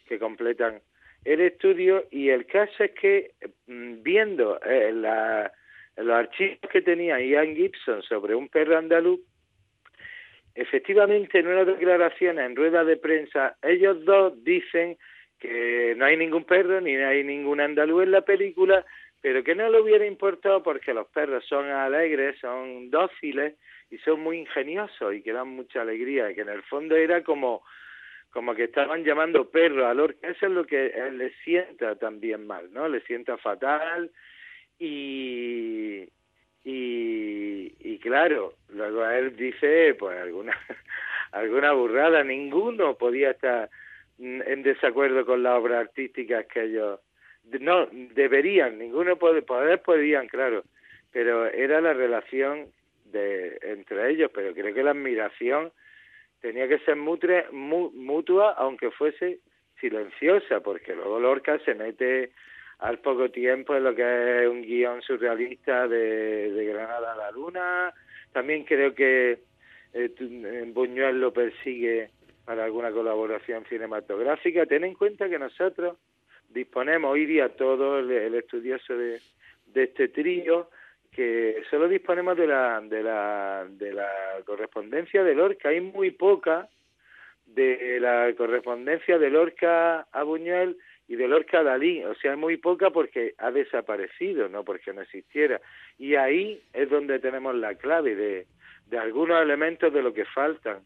que 0.07 0.19
completan 0.19 0.81
el 1.25 1.41
estudio 1.41 2.05
y 2.11 2.29
el 2.29 2.45
caso 2.45 2.83
es 2.83 2.91
que 2.91 3.31
mm, 3.67 4.03
viendo 4.03 4.59
eh, 4.61 4.91
la, 4.93 5.51
los 5.97 6.15
archivos 6.15 6.59
que 6.71 6.81
tenía 6.81 7.19
Ian 7.19 7.55
Gibson 7.55 8.01
sobre 8.03 8.35
un 8.35 8.47
perro 8.47 8.77
andaluz, 8.77 9.19
efectivamente 10.53 11.39
en 11.39 11.47
una 11.47 11.65
declaración 11.65 12.39
en 12.39 12.55
rueda 12.55 12.83
de 12.83 12.97
prensa, 12.97 13.57
ellos 13.61 14.05
dos 14.05 14.43
dicen 14.43 14.97
que 15.39 15.95
no 15.97 16.05
hay 16.05 16.15
ningún 16.15 16.45
perro 16.45 16.79
ni 16.79 16.95
hay 16.95 17.23
ningún 17.23 17.59
andaluz 17.59 18.03
en 18.03 18.11
la 18.11 18.21
película, 18.21 18.85
pero 19.25 19.43
que 19.43 19.55
no 19.55 19.67
le 19.71 19.81
hubiera 19.81 20.05
importado 20.05 20.61
porque 20.61 20.93
los 20.93 21.07
perros 21.07 21.43
son 21.45 21.67
alegres, 21.67 22.37
son 22.39 22.91
dóciles 22.91 23.55
y 23.89 23.97
son 23.97 24.19
muy 24.19 24.37
ingeniosos 24.37 25.15
y 25.15 25.23
que 25.23 25.33
dan 25.33 25.47
mucha 25.47 25.81
alegría, 25.81 26.31
que 26.35 26.41
en 26.41 26.49
el 26.49 26.61
fondo 26.61 26.95
era 26.95 27.23
como 27.23 27.63
como 28.29 28.53
que 28.53 28.65
estaban 28.65 29.03
llamando 29.03 29.49
perro 29.49 29.87
a 29.87 29.95
Lorca, 29.95 30.27
eso 30.27 30.45
es 30.45 30.51
lo 30.51 30.63
que 30.67 30.89
él 30.89 31.17
le 31.17 31.31
sienta 31.43 31.95
también 31.95 32.45
mal, 32.45 32.71
¿no? 32.71 32.87
Le 32.87 33.01
sienta 33.01 33.35
fatal 33.37 34.11
y, 34.77 36.07
y, 36.63 37.73
y 37.79 37.97
claro, 37.97 38.53
luego 38.69 39.09
él 39.09 39.35
dice, 39.35 39.95
pues 39.97 40.19
alguna, 40.19 40.53
alguna 41.31 41.71
burrada, 41.71 42.23
ninguno 42.23 42.95
podía 42.95 43.31
estar 43.31 43.71
en 44.19 44.61
desacuerdo 44.61 45.25
con 45.25 45.41
las 45.41 45.53
obras 45.57 45.87
artísticas 45.87 46.45
que 46.45 46.65
ellos, 46.65 46.99
no, 47.59 47.87
deberían, 47.91 48.77
ninguno 48.77 49.17
puede, 49.17 49.41
poder 49.41 49.81
podían, 49.81 50.27
claro, 50.27 50.63
pero 51.11 51.47
era 51.47 51.81
la 51.81 51.93
relación 51.93 52.67
de 53.05 53.57
entre 53.61 54.11
ellos, 54.11 54.31
pero 54.33 54.53
creo 54.53 54.73
que 54.73 54.83
la 54.83 54.91
admiración 54.91 55.71
tenía 56.41 56.67
que 56.67 56.79
ser 56.79 56.95
mutre, 56.95 57.45
mutua, 57.51 58.51
aunque 58.57 58.91
fuese 58.91 59.39
silenciosa, 59.79 60.59
porque 60.61 60.95
luego 60.95 61.19
Lorca 61.19 61.59
se 61.59 61.75
mete 61.75 62.31
al 62.79 62.99
poco 62.99 63.31
tiempo 63.31 63.75
en 63.75 63.83
lo 63.83 63.95
que 63.95 64.43
es 64.43 64.49
un 64.49 64.61
guion 64.61 65.01
surrealista 65.01 65.87
de, 65.87 66.51
de 66.51 66.65
Granada 66.65 67.13
a 67.13 67.17
la 67.17 67.31
Luna. 67.31 67.93
También 68.31 68.63
creo 68.63 68.93
que 68.93 69.39
eh, 69.93 70.71
Buñuel 70.73 71.19
lo 71.19 71.31
persigue 71.31 72.09
para 72.43 72.65
alguna 72.65 72.91
colaboración 72.91 73.65
cinematográfica. 73.65 74.65
Ten 74.65 74.83
en 74.83 74.93
cuenta 74.93 75.29
que 75.29 75.39
nosotros 75.39 75.97
disponemos 76.55 77.11
hoy 77.11 77.25
día 77.25 77.49
todo 77.49 77.99
el, 77.99 78.09
el 78.09 78.33
estudioso 78.33 78.97
de, 78.97 79.19
de 79.67 79.83
este 79.83 80.07
trío 80.07 80.69
que 81.11 81.61
solo 81.69 81.87
disponemos 81.87 82.35
de 82.37 82.47
la, 82.47 82.81
de 82.81 83.03
la, 83.03 83.67
de 83.69 83.93
la 83.93 84.09
correspondencia 84.45 85.23
de 85.23 85.35
Lorca, 85.35 85.69
hay 85.69 85.81
muy 85.81 86.11
poca 86.11 86.67
de 87.45 87.99
la 88.01 88.33
correspondencia 88.35 89.17
de 89.17 89.29
Lorca 89.29 90.07
a 90.11 90.23
Buñuel 90.23 90.77
y 91.07 91.15
de 91.15 91.27
Lorca 91.27 91.59
a 91.59 91.63
Dalí, 91.63 92.03
o 92.03 92.15
sea, 92.15 92.35
muy 92.35 92.57
poca 92.57 92.89
porque 92.89 93.35
ha 93.37 93.51
desaparecido, 93.51 94.49
no 94.49 94.63
porque 94.63 94.91
no 94.93 95.01
existiera. 95.01 95.61
Y 95.97 96.15
ahí 96.15 96.61
es 96.73 96.89
donde 96.89 97.19
tenemos 97.19 97.55
la 97.55 97.75
clave 97.75 98.15
de, 98.15 98.47
de 98.87 98.97
algunos 98.97 99.41
elementos 99.41 99.93
de 99.93 100.01
lo 100.01 100.13
que 100.13 100.25
faltan. 100.25 100.79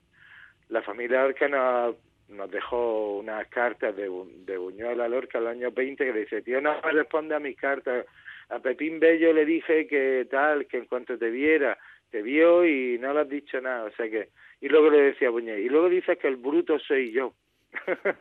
La 0.68 0.82
familia 0.82 1.24
Lorca 1.24 1.48
nos, 1.48 1.96
nos 2.30 2.50
dejó 2.52 3.18
unas 3.18 3.48
cartas 3.48 3.96
de, 3.96 4.10
de 4.46 4.58
Buñuel 4.58 5.02
a 5.02 5.08
Lorca 5.08 5.40
el 5.40 5.48
año 5.48 5.72
20 5.72 6.06
que 6.06 6.20
dice, 6.20 6.42
tío, 6.42 6.62
no 6.62 6.80
me 6.84 6.92
responde 6.92 7.36
a 7.36 7.40
mis 7.40 7.58
cartas, 7.58 8.06
a 8.50 8.60
Pepín 8.60 9.00
Bello 9.00 9.34
le 9.34 9.46
dije 9.46 9.88
que 9.88 10.28
tal, 10.30 10.68
que 10.68 10.78
en 10.78 10.86
cuanto 10.86 11.18
te 11.18 11.30
viera, 11.30 11.78
te 12.12 12.22
vio 12.22 12.66
y 12.66 12.98
no 13.00 13.14
le 13.14 13.22
has 13.22 13.30
dicho 13.30 13.60
nada, 13.62 13.86
o 13.86 13.92
sea 13.92 14.10
que, 14.10 14.30
y 14.62 14.70
luego 14.70 14.90
le 14.90 15.02
decía 15.02 15.30
Buñuel, 15.30 15.60
y 15.60 15.70
luego 15.70 15.90
dices 15.90 16.18
que 16.18 16.28
el 16.28 16.38
bruto 16.38 16.80
soy 16.80 17.12
yo. 17.12 17.34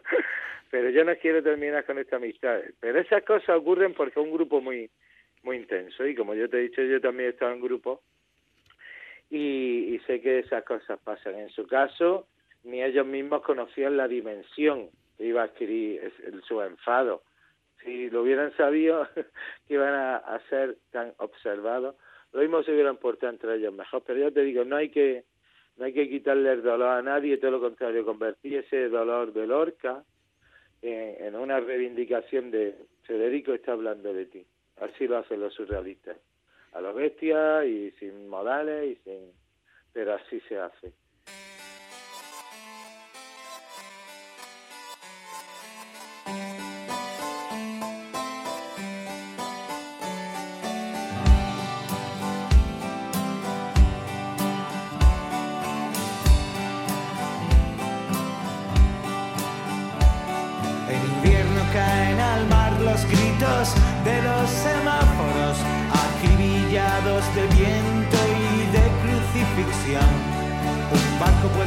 pero 0.71 0.91
yo 0.91 1.05
no 1.05 1.17
quiero 1.17 1.43
terminar 1.43 1.85
con 1.85 1.99
esta 1.99 2.17
amistad. 2.17 2.61
Pero 2.81 3.01
esas 3.01 3.23
cosas 3.25 3.57
ocurren 3.57 3.95
porque 3.95 4.21
es 4.21 4.27
un 4.27 4.33
grupo 4.33 4.61
muy, 4.61 4.91
muy 5.43 5.57
intenso, 5.57 6.07
y 6.07 6.15
como 6.15 6.35
yo 6.35 6.49
te 6.49 6.59
he 6.59 6.63
dicho, 6.63 6.83
yo 6.83 7.01
también 7.01 7.29
he 7.29 7.33
estado 7.33 7.53
en 7.53 7.61
grupo, 7.61 8.03
y, 9.31 9.95
y 9.95 9.99
sé 10.07 10.21
que 10.21 10.41
esas 10.41 10.65
cosas 10.65 10.99
pasan. 11.01 11.39
En 11.39 11.51
su 11.51 11.67
caso, 11.67 12.27
ni 12.65 12.83
ellos 12.83 13.07
mismos 13.07 13.43
conocían 13.43 13.97
la 13.97 14.09
dimensión 14.09 14.91
que 15.17 15.25
iba 15.25 15.43
a 15.43 15.45
adquirir 15.45 16.13
su 16.47 16.61
enfado 16.63 17.23
si 17.85 18.11
lo 18.11 18.23
hubieran 18.23 18.55
sabido 18.57 19.07
que 19.67 19.75
iban 19.75 19.95
a, 19.95 20.41
ser 20.49 20.77
tan 20.91 21.15
observados, 21.19 21.97
lo 22.33 22.41
mismo 22.41 22.63
se 22.63 22.73
hubieran 22.73 22.97
portado 22.97 23.33
entre 23.33 23.57
ellos 23.57 23.73
mejor, 23.73 24.03
pero 24.07 24.21
ya 24.21 24.31
te 24.31 24.43
digo, 24.43 24.65
no 24.65 24.77
hay 24.77 24.91
que 24.91 25.25
no 25.77 25.85
hay 25.85 25.93
que 25.93 26.09
quitarle 26.09 26.53
el 26.53 26.63
dolor 26.63 26.89
a 26.89 27.03
nadie, 27.03 27.39
todo 27.39 27.53
lo 27.53 27.61
contrario, 27.61 28.05
convertir 28.05 28.57
ese 28.57 28.89
dolor 28.89 29.33
de 29.33 29.47
Lorca 29.47 30.03
en, 30.83 31.37
una 31.37 31.61
reivindicación 31.61 32.51
de 32.51 32.75
Federico 33.05 33.55
está 33.55 33.73
hablando 33.73 34.13
de 34.13 34.27
ti. 34.27 34.45
Así 34.81 35.07
lo 35.07 35.19
hacen 35.19 35.41
los 35.41 35.55
surrealistas. 35.55 36.17
A 36.73 36.81
los 36.81 36.97
bestias 36.97 37.65
y 37.65 37.93
sin 37.93 38.29
modales, 38.29 38.91
y 38.91 38.97
sin... 39.05 39.33
pero 39.93 40.15
así 40.15 40.41
se 40.49 40.59
hace. 40.59 40.93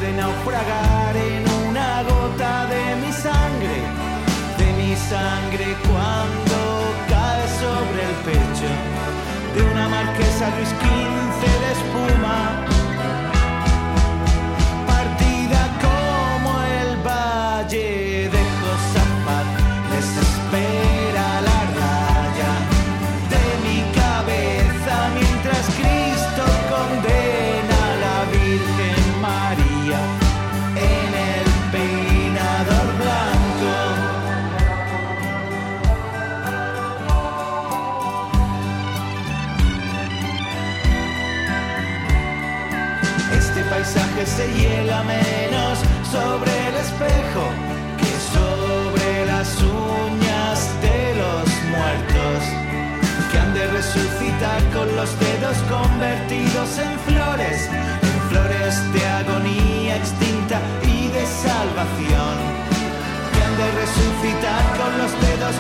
Puede 0.02 0.14
naufragar 0.14 1.16
en 1.16 1.70
una 1.70 2.02
gota 2.02 2.66
de 2.66 2.96
mi 2.96 3.12
sangre, 3.14 3.78
de 4.58 4.74
mi 4.82 4.96
sangre 4.96 5.76
cuando 5.88 6.58
cae 7.08 7.48
sobre 7.62 8.02
el 8.10 8.16
pecho 8.26 8.72
de 9.54 9.72
una 9.72 9.88
marquesa 9.90 10.50
Luis 10.58 10.70
XV 10.70 11.61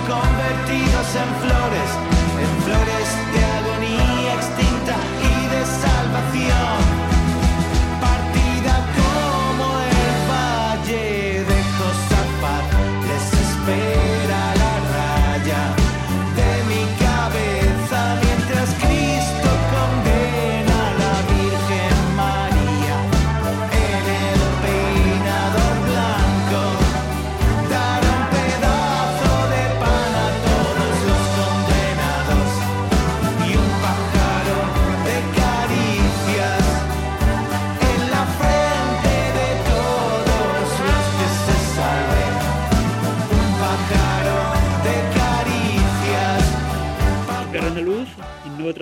convertidos 0.08 1.15
en 1.15 1.30
flores, 1.41 2.20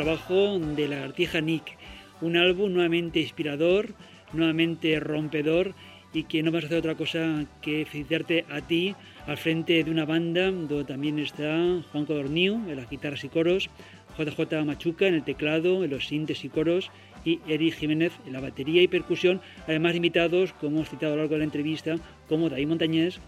trabajo 0.10 0.58
de 0.58 0.88
la 0.88 1.04
artija 1.04 1.40
Nick, 1.40 1.78
un 2.20 2.36
álbum 2.36 2.74
nuevamente 2.74 3.20
inspirador, 3.20 3.94
nuevamente 4.34 5.00
rompedor 5.00 5.76
y 6.14 6.24
que 6.24 6.42
no 6.42 6.52
vas 6.52 6.64
a 6.64 6.66
hacer 6.66 6.80
otra 6.80 6.96
cosa 6.96 7.46
que 7.62 7.86
felicitarte 7.86 8.44
a 8.50 8.62
ti 8.62 8.96
al 9.28 9.38
frente 9.38 9.84
de 9.84 9.92
una 9.92 10.06
banda 10.06 10.50
donde 10.50 10.84
también 10.84 11.20
está 11.20 11.84
Juan 11.92 12.08
Codorniu 12.08 12.56
en 12.56 12.76
las 12.78 12.90
guitarras 12.90 13.24
y 13.24 13.30
coros, 13.30 13.70
JJ 14.18 14.66
Machuca 14.66 15.06
en 15.06 15.14
el 15.14 15.24
teclado, 15.24 15.84
en 15.84 15.92
los 15.92 16.08
sintes 16.08 16.44
y 16.44 16.50
coros 16.50 16.90
y 17.24 17.40
Eric 17.48 17.76
Jiménez 17.76 18.14
en 18.26 18.34
la 18.34 18.40
batería 18.40 18.82
y 18.82 18.88
percusión, 18.88 19.42
además 19.68 19.92
de 19.92 19.98
invitados, 19.98 20.54
como 20.54 20.78
hemos 20.78 20.90
citado 20.90 21.14
a 21.14 21.16
lo 21.18 21.22
largo 21.22 21.36
de 21.36 21.40
la 21.40 21.46
entrevista, 21.46 21.98
como 22.28 22.50
David 22.50 22.68
Montañés, 22.68 23.20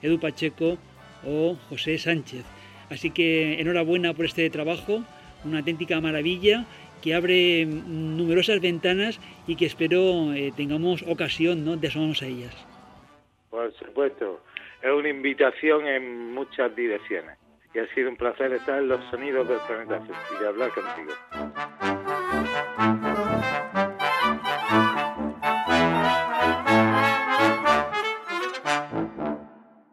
Edu 0.00 0.18
Pacheco 0.18 0.78
o 1.22 1.58
José 1.68 1.98
Sánchez. 1.98 2.44
Así 2.88 3.10
que 3.10 3.60
enhorabuena 3.60 4.14
por 4.14 4.24
este 4.24 4.48
trabajo 4.48 5.04
una 5.44 5.58
auténtica 5.58 6.00
maravilla 6.00 6.66
que 7.02 7.14
abre 7.14 7.64
numerosas 7.66 8.60
ventanas 8.60 9.20
y 9.46 9.56
que 9.56 9.66
espero 9.66 10.32
eh, 10.34 10.52
tengamos 10.56 11.02
ocasión 11.08 11.64
¿no? 11.64 11.76
de 11.76 11.88
asomarnos 11.88 12.22
a 12.22 12.26
ellas. 12.26 12.54
Por 13.48 13.72
supuesto, 13.74 14.42
es 14.82 14.92
una 14.92 15.08
invitación 15.08 15.86
en 15.86 16.34
muchas 16.34 16.74
direcciones 16.76 17.38
y 17.74 17.78
ha 17.78 17.86
sido 17.94 18.10
un 18.10 18.16
placer 18.16 18.52
estar 18.52 18.78
en 18.78 18.88
los 18.88 19.00
sonidos 19.10 19.48
del 19.48 19.58
planeta 19.66 20.02
y 20.36 20.42
de 20.42 20.48
hablar 20.48 20.70
contigo. 20.72 21.12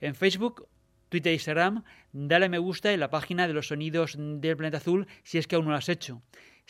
En 0.00 0.14
Facebook, 0.14 0.68
Twitter 1.08 1.30
e 1.30 1.34
Instagram, 1.34 1.84
dale 2.12 2.46
a 2.46 2.48
me 2.48 2.58
gusta 2.58 2.92
en 2.92 3.00
la 3.00 3.10
página 3.10 3.46
de 3.46 3.52
los 3.52 3.68
sonidos 3.68 4.16
del 4.18 4.56
planeta 4.56 4.78
azul 4.78 5.06
si 5.22 5.38
es 5.38 5.46
que 5.46 5.56
aún 5.56 5.66
no 5.66 5.72
lo 5.72 5.76
has 5.76 5.88
hecho. 5.88 6.22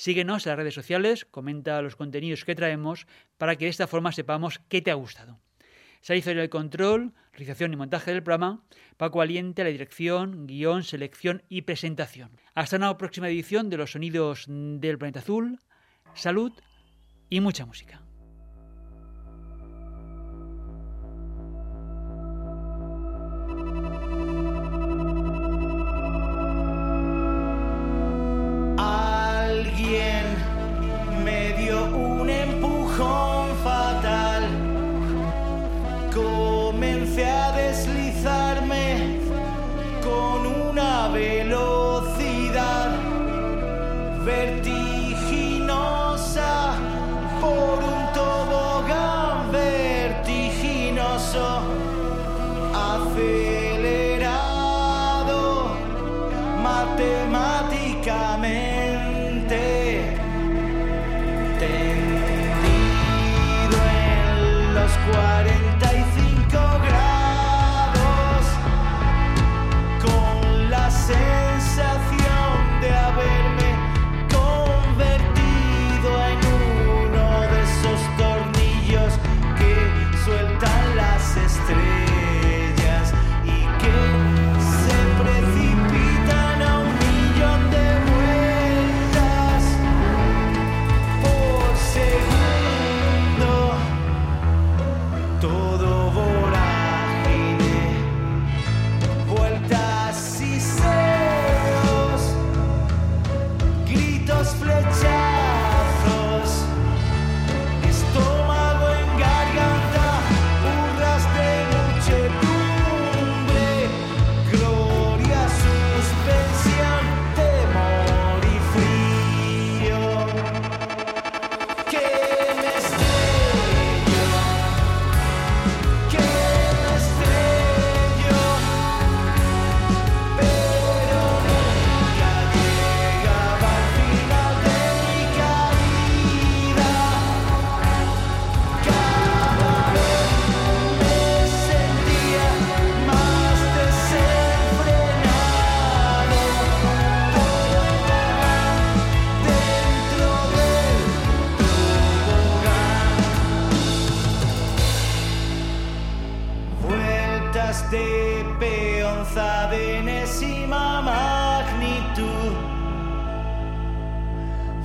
Síguenos 0.03 0.44
en 0.44 0.50
las 0.50 0.57
redes 0.57 0.74
sociales, 0.74 1.24
comenta 1.24 1.80
los 1.80 1.94
contenidos 1.94 2.44
que 2.44 2.57
traemos 2.57 3.07
para 3.38 3.55
que 3.55 3.66
de 3.66 3.70
esta 3.70 3.86
forma 3.86 4.11
sepamos 4.11 4.61
qué 4.68 4.82
te 4.82 4.90
ha 4.90 4.94
gustado. 4.94 5.38
Se 6.00 6.16
hizo 6.16 6.32
el 6.32 6.48
control, 6.50 7.12
realización 7.30 7.72
y 7.72 7.76
montaje 7.76 8.11
del 8.11 8.24
programa, 8.24 8.64
Paco 8.96 9.20
Aliente 9.20 9.62
la 9.62 9.70
dirección, 9.70 10.48
guion, 10.48 10.82
selección 10.82 11.44
y 11.48 11.62
presentación. 11.62 12.32
Hasta 12.53 12.78
una 12.78 12.98
próxima 12.98 13.28
edición 13.28 13.70
de 13.70 13.76
los 13.76 13.92
sonidos 13.92 14.46
del 14.48 14.98
planeta 14.98 15.20
azul. 15.20 15.61
Salud 16.14 16.50
y 17.30 17.38
mucha 17.38 17.64
música. 17.64 18.03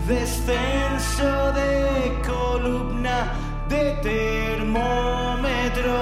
descenso 0.08 1.52
de 1.52 2.18
columna 2.26 3.34
de 3.68 3.92
termómetro, 4.02 5.96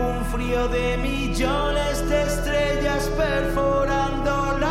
un 0.00 0.24
frío 0.32 0.66
de 0.66 0.96
millones 0.96 2.08
de 2.08 2.22
estrellas 2.22 3.08
perforando 3.16 4.58
la 4.58 4.69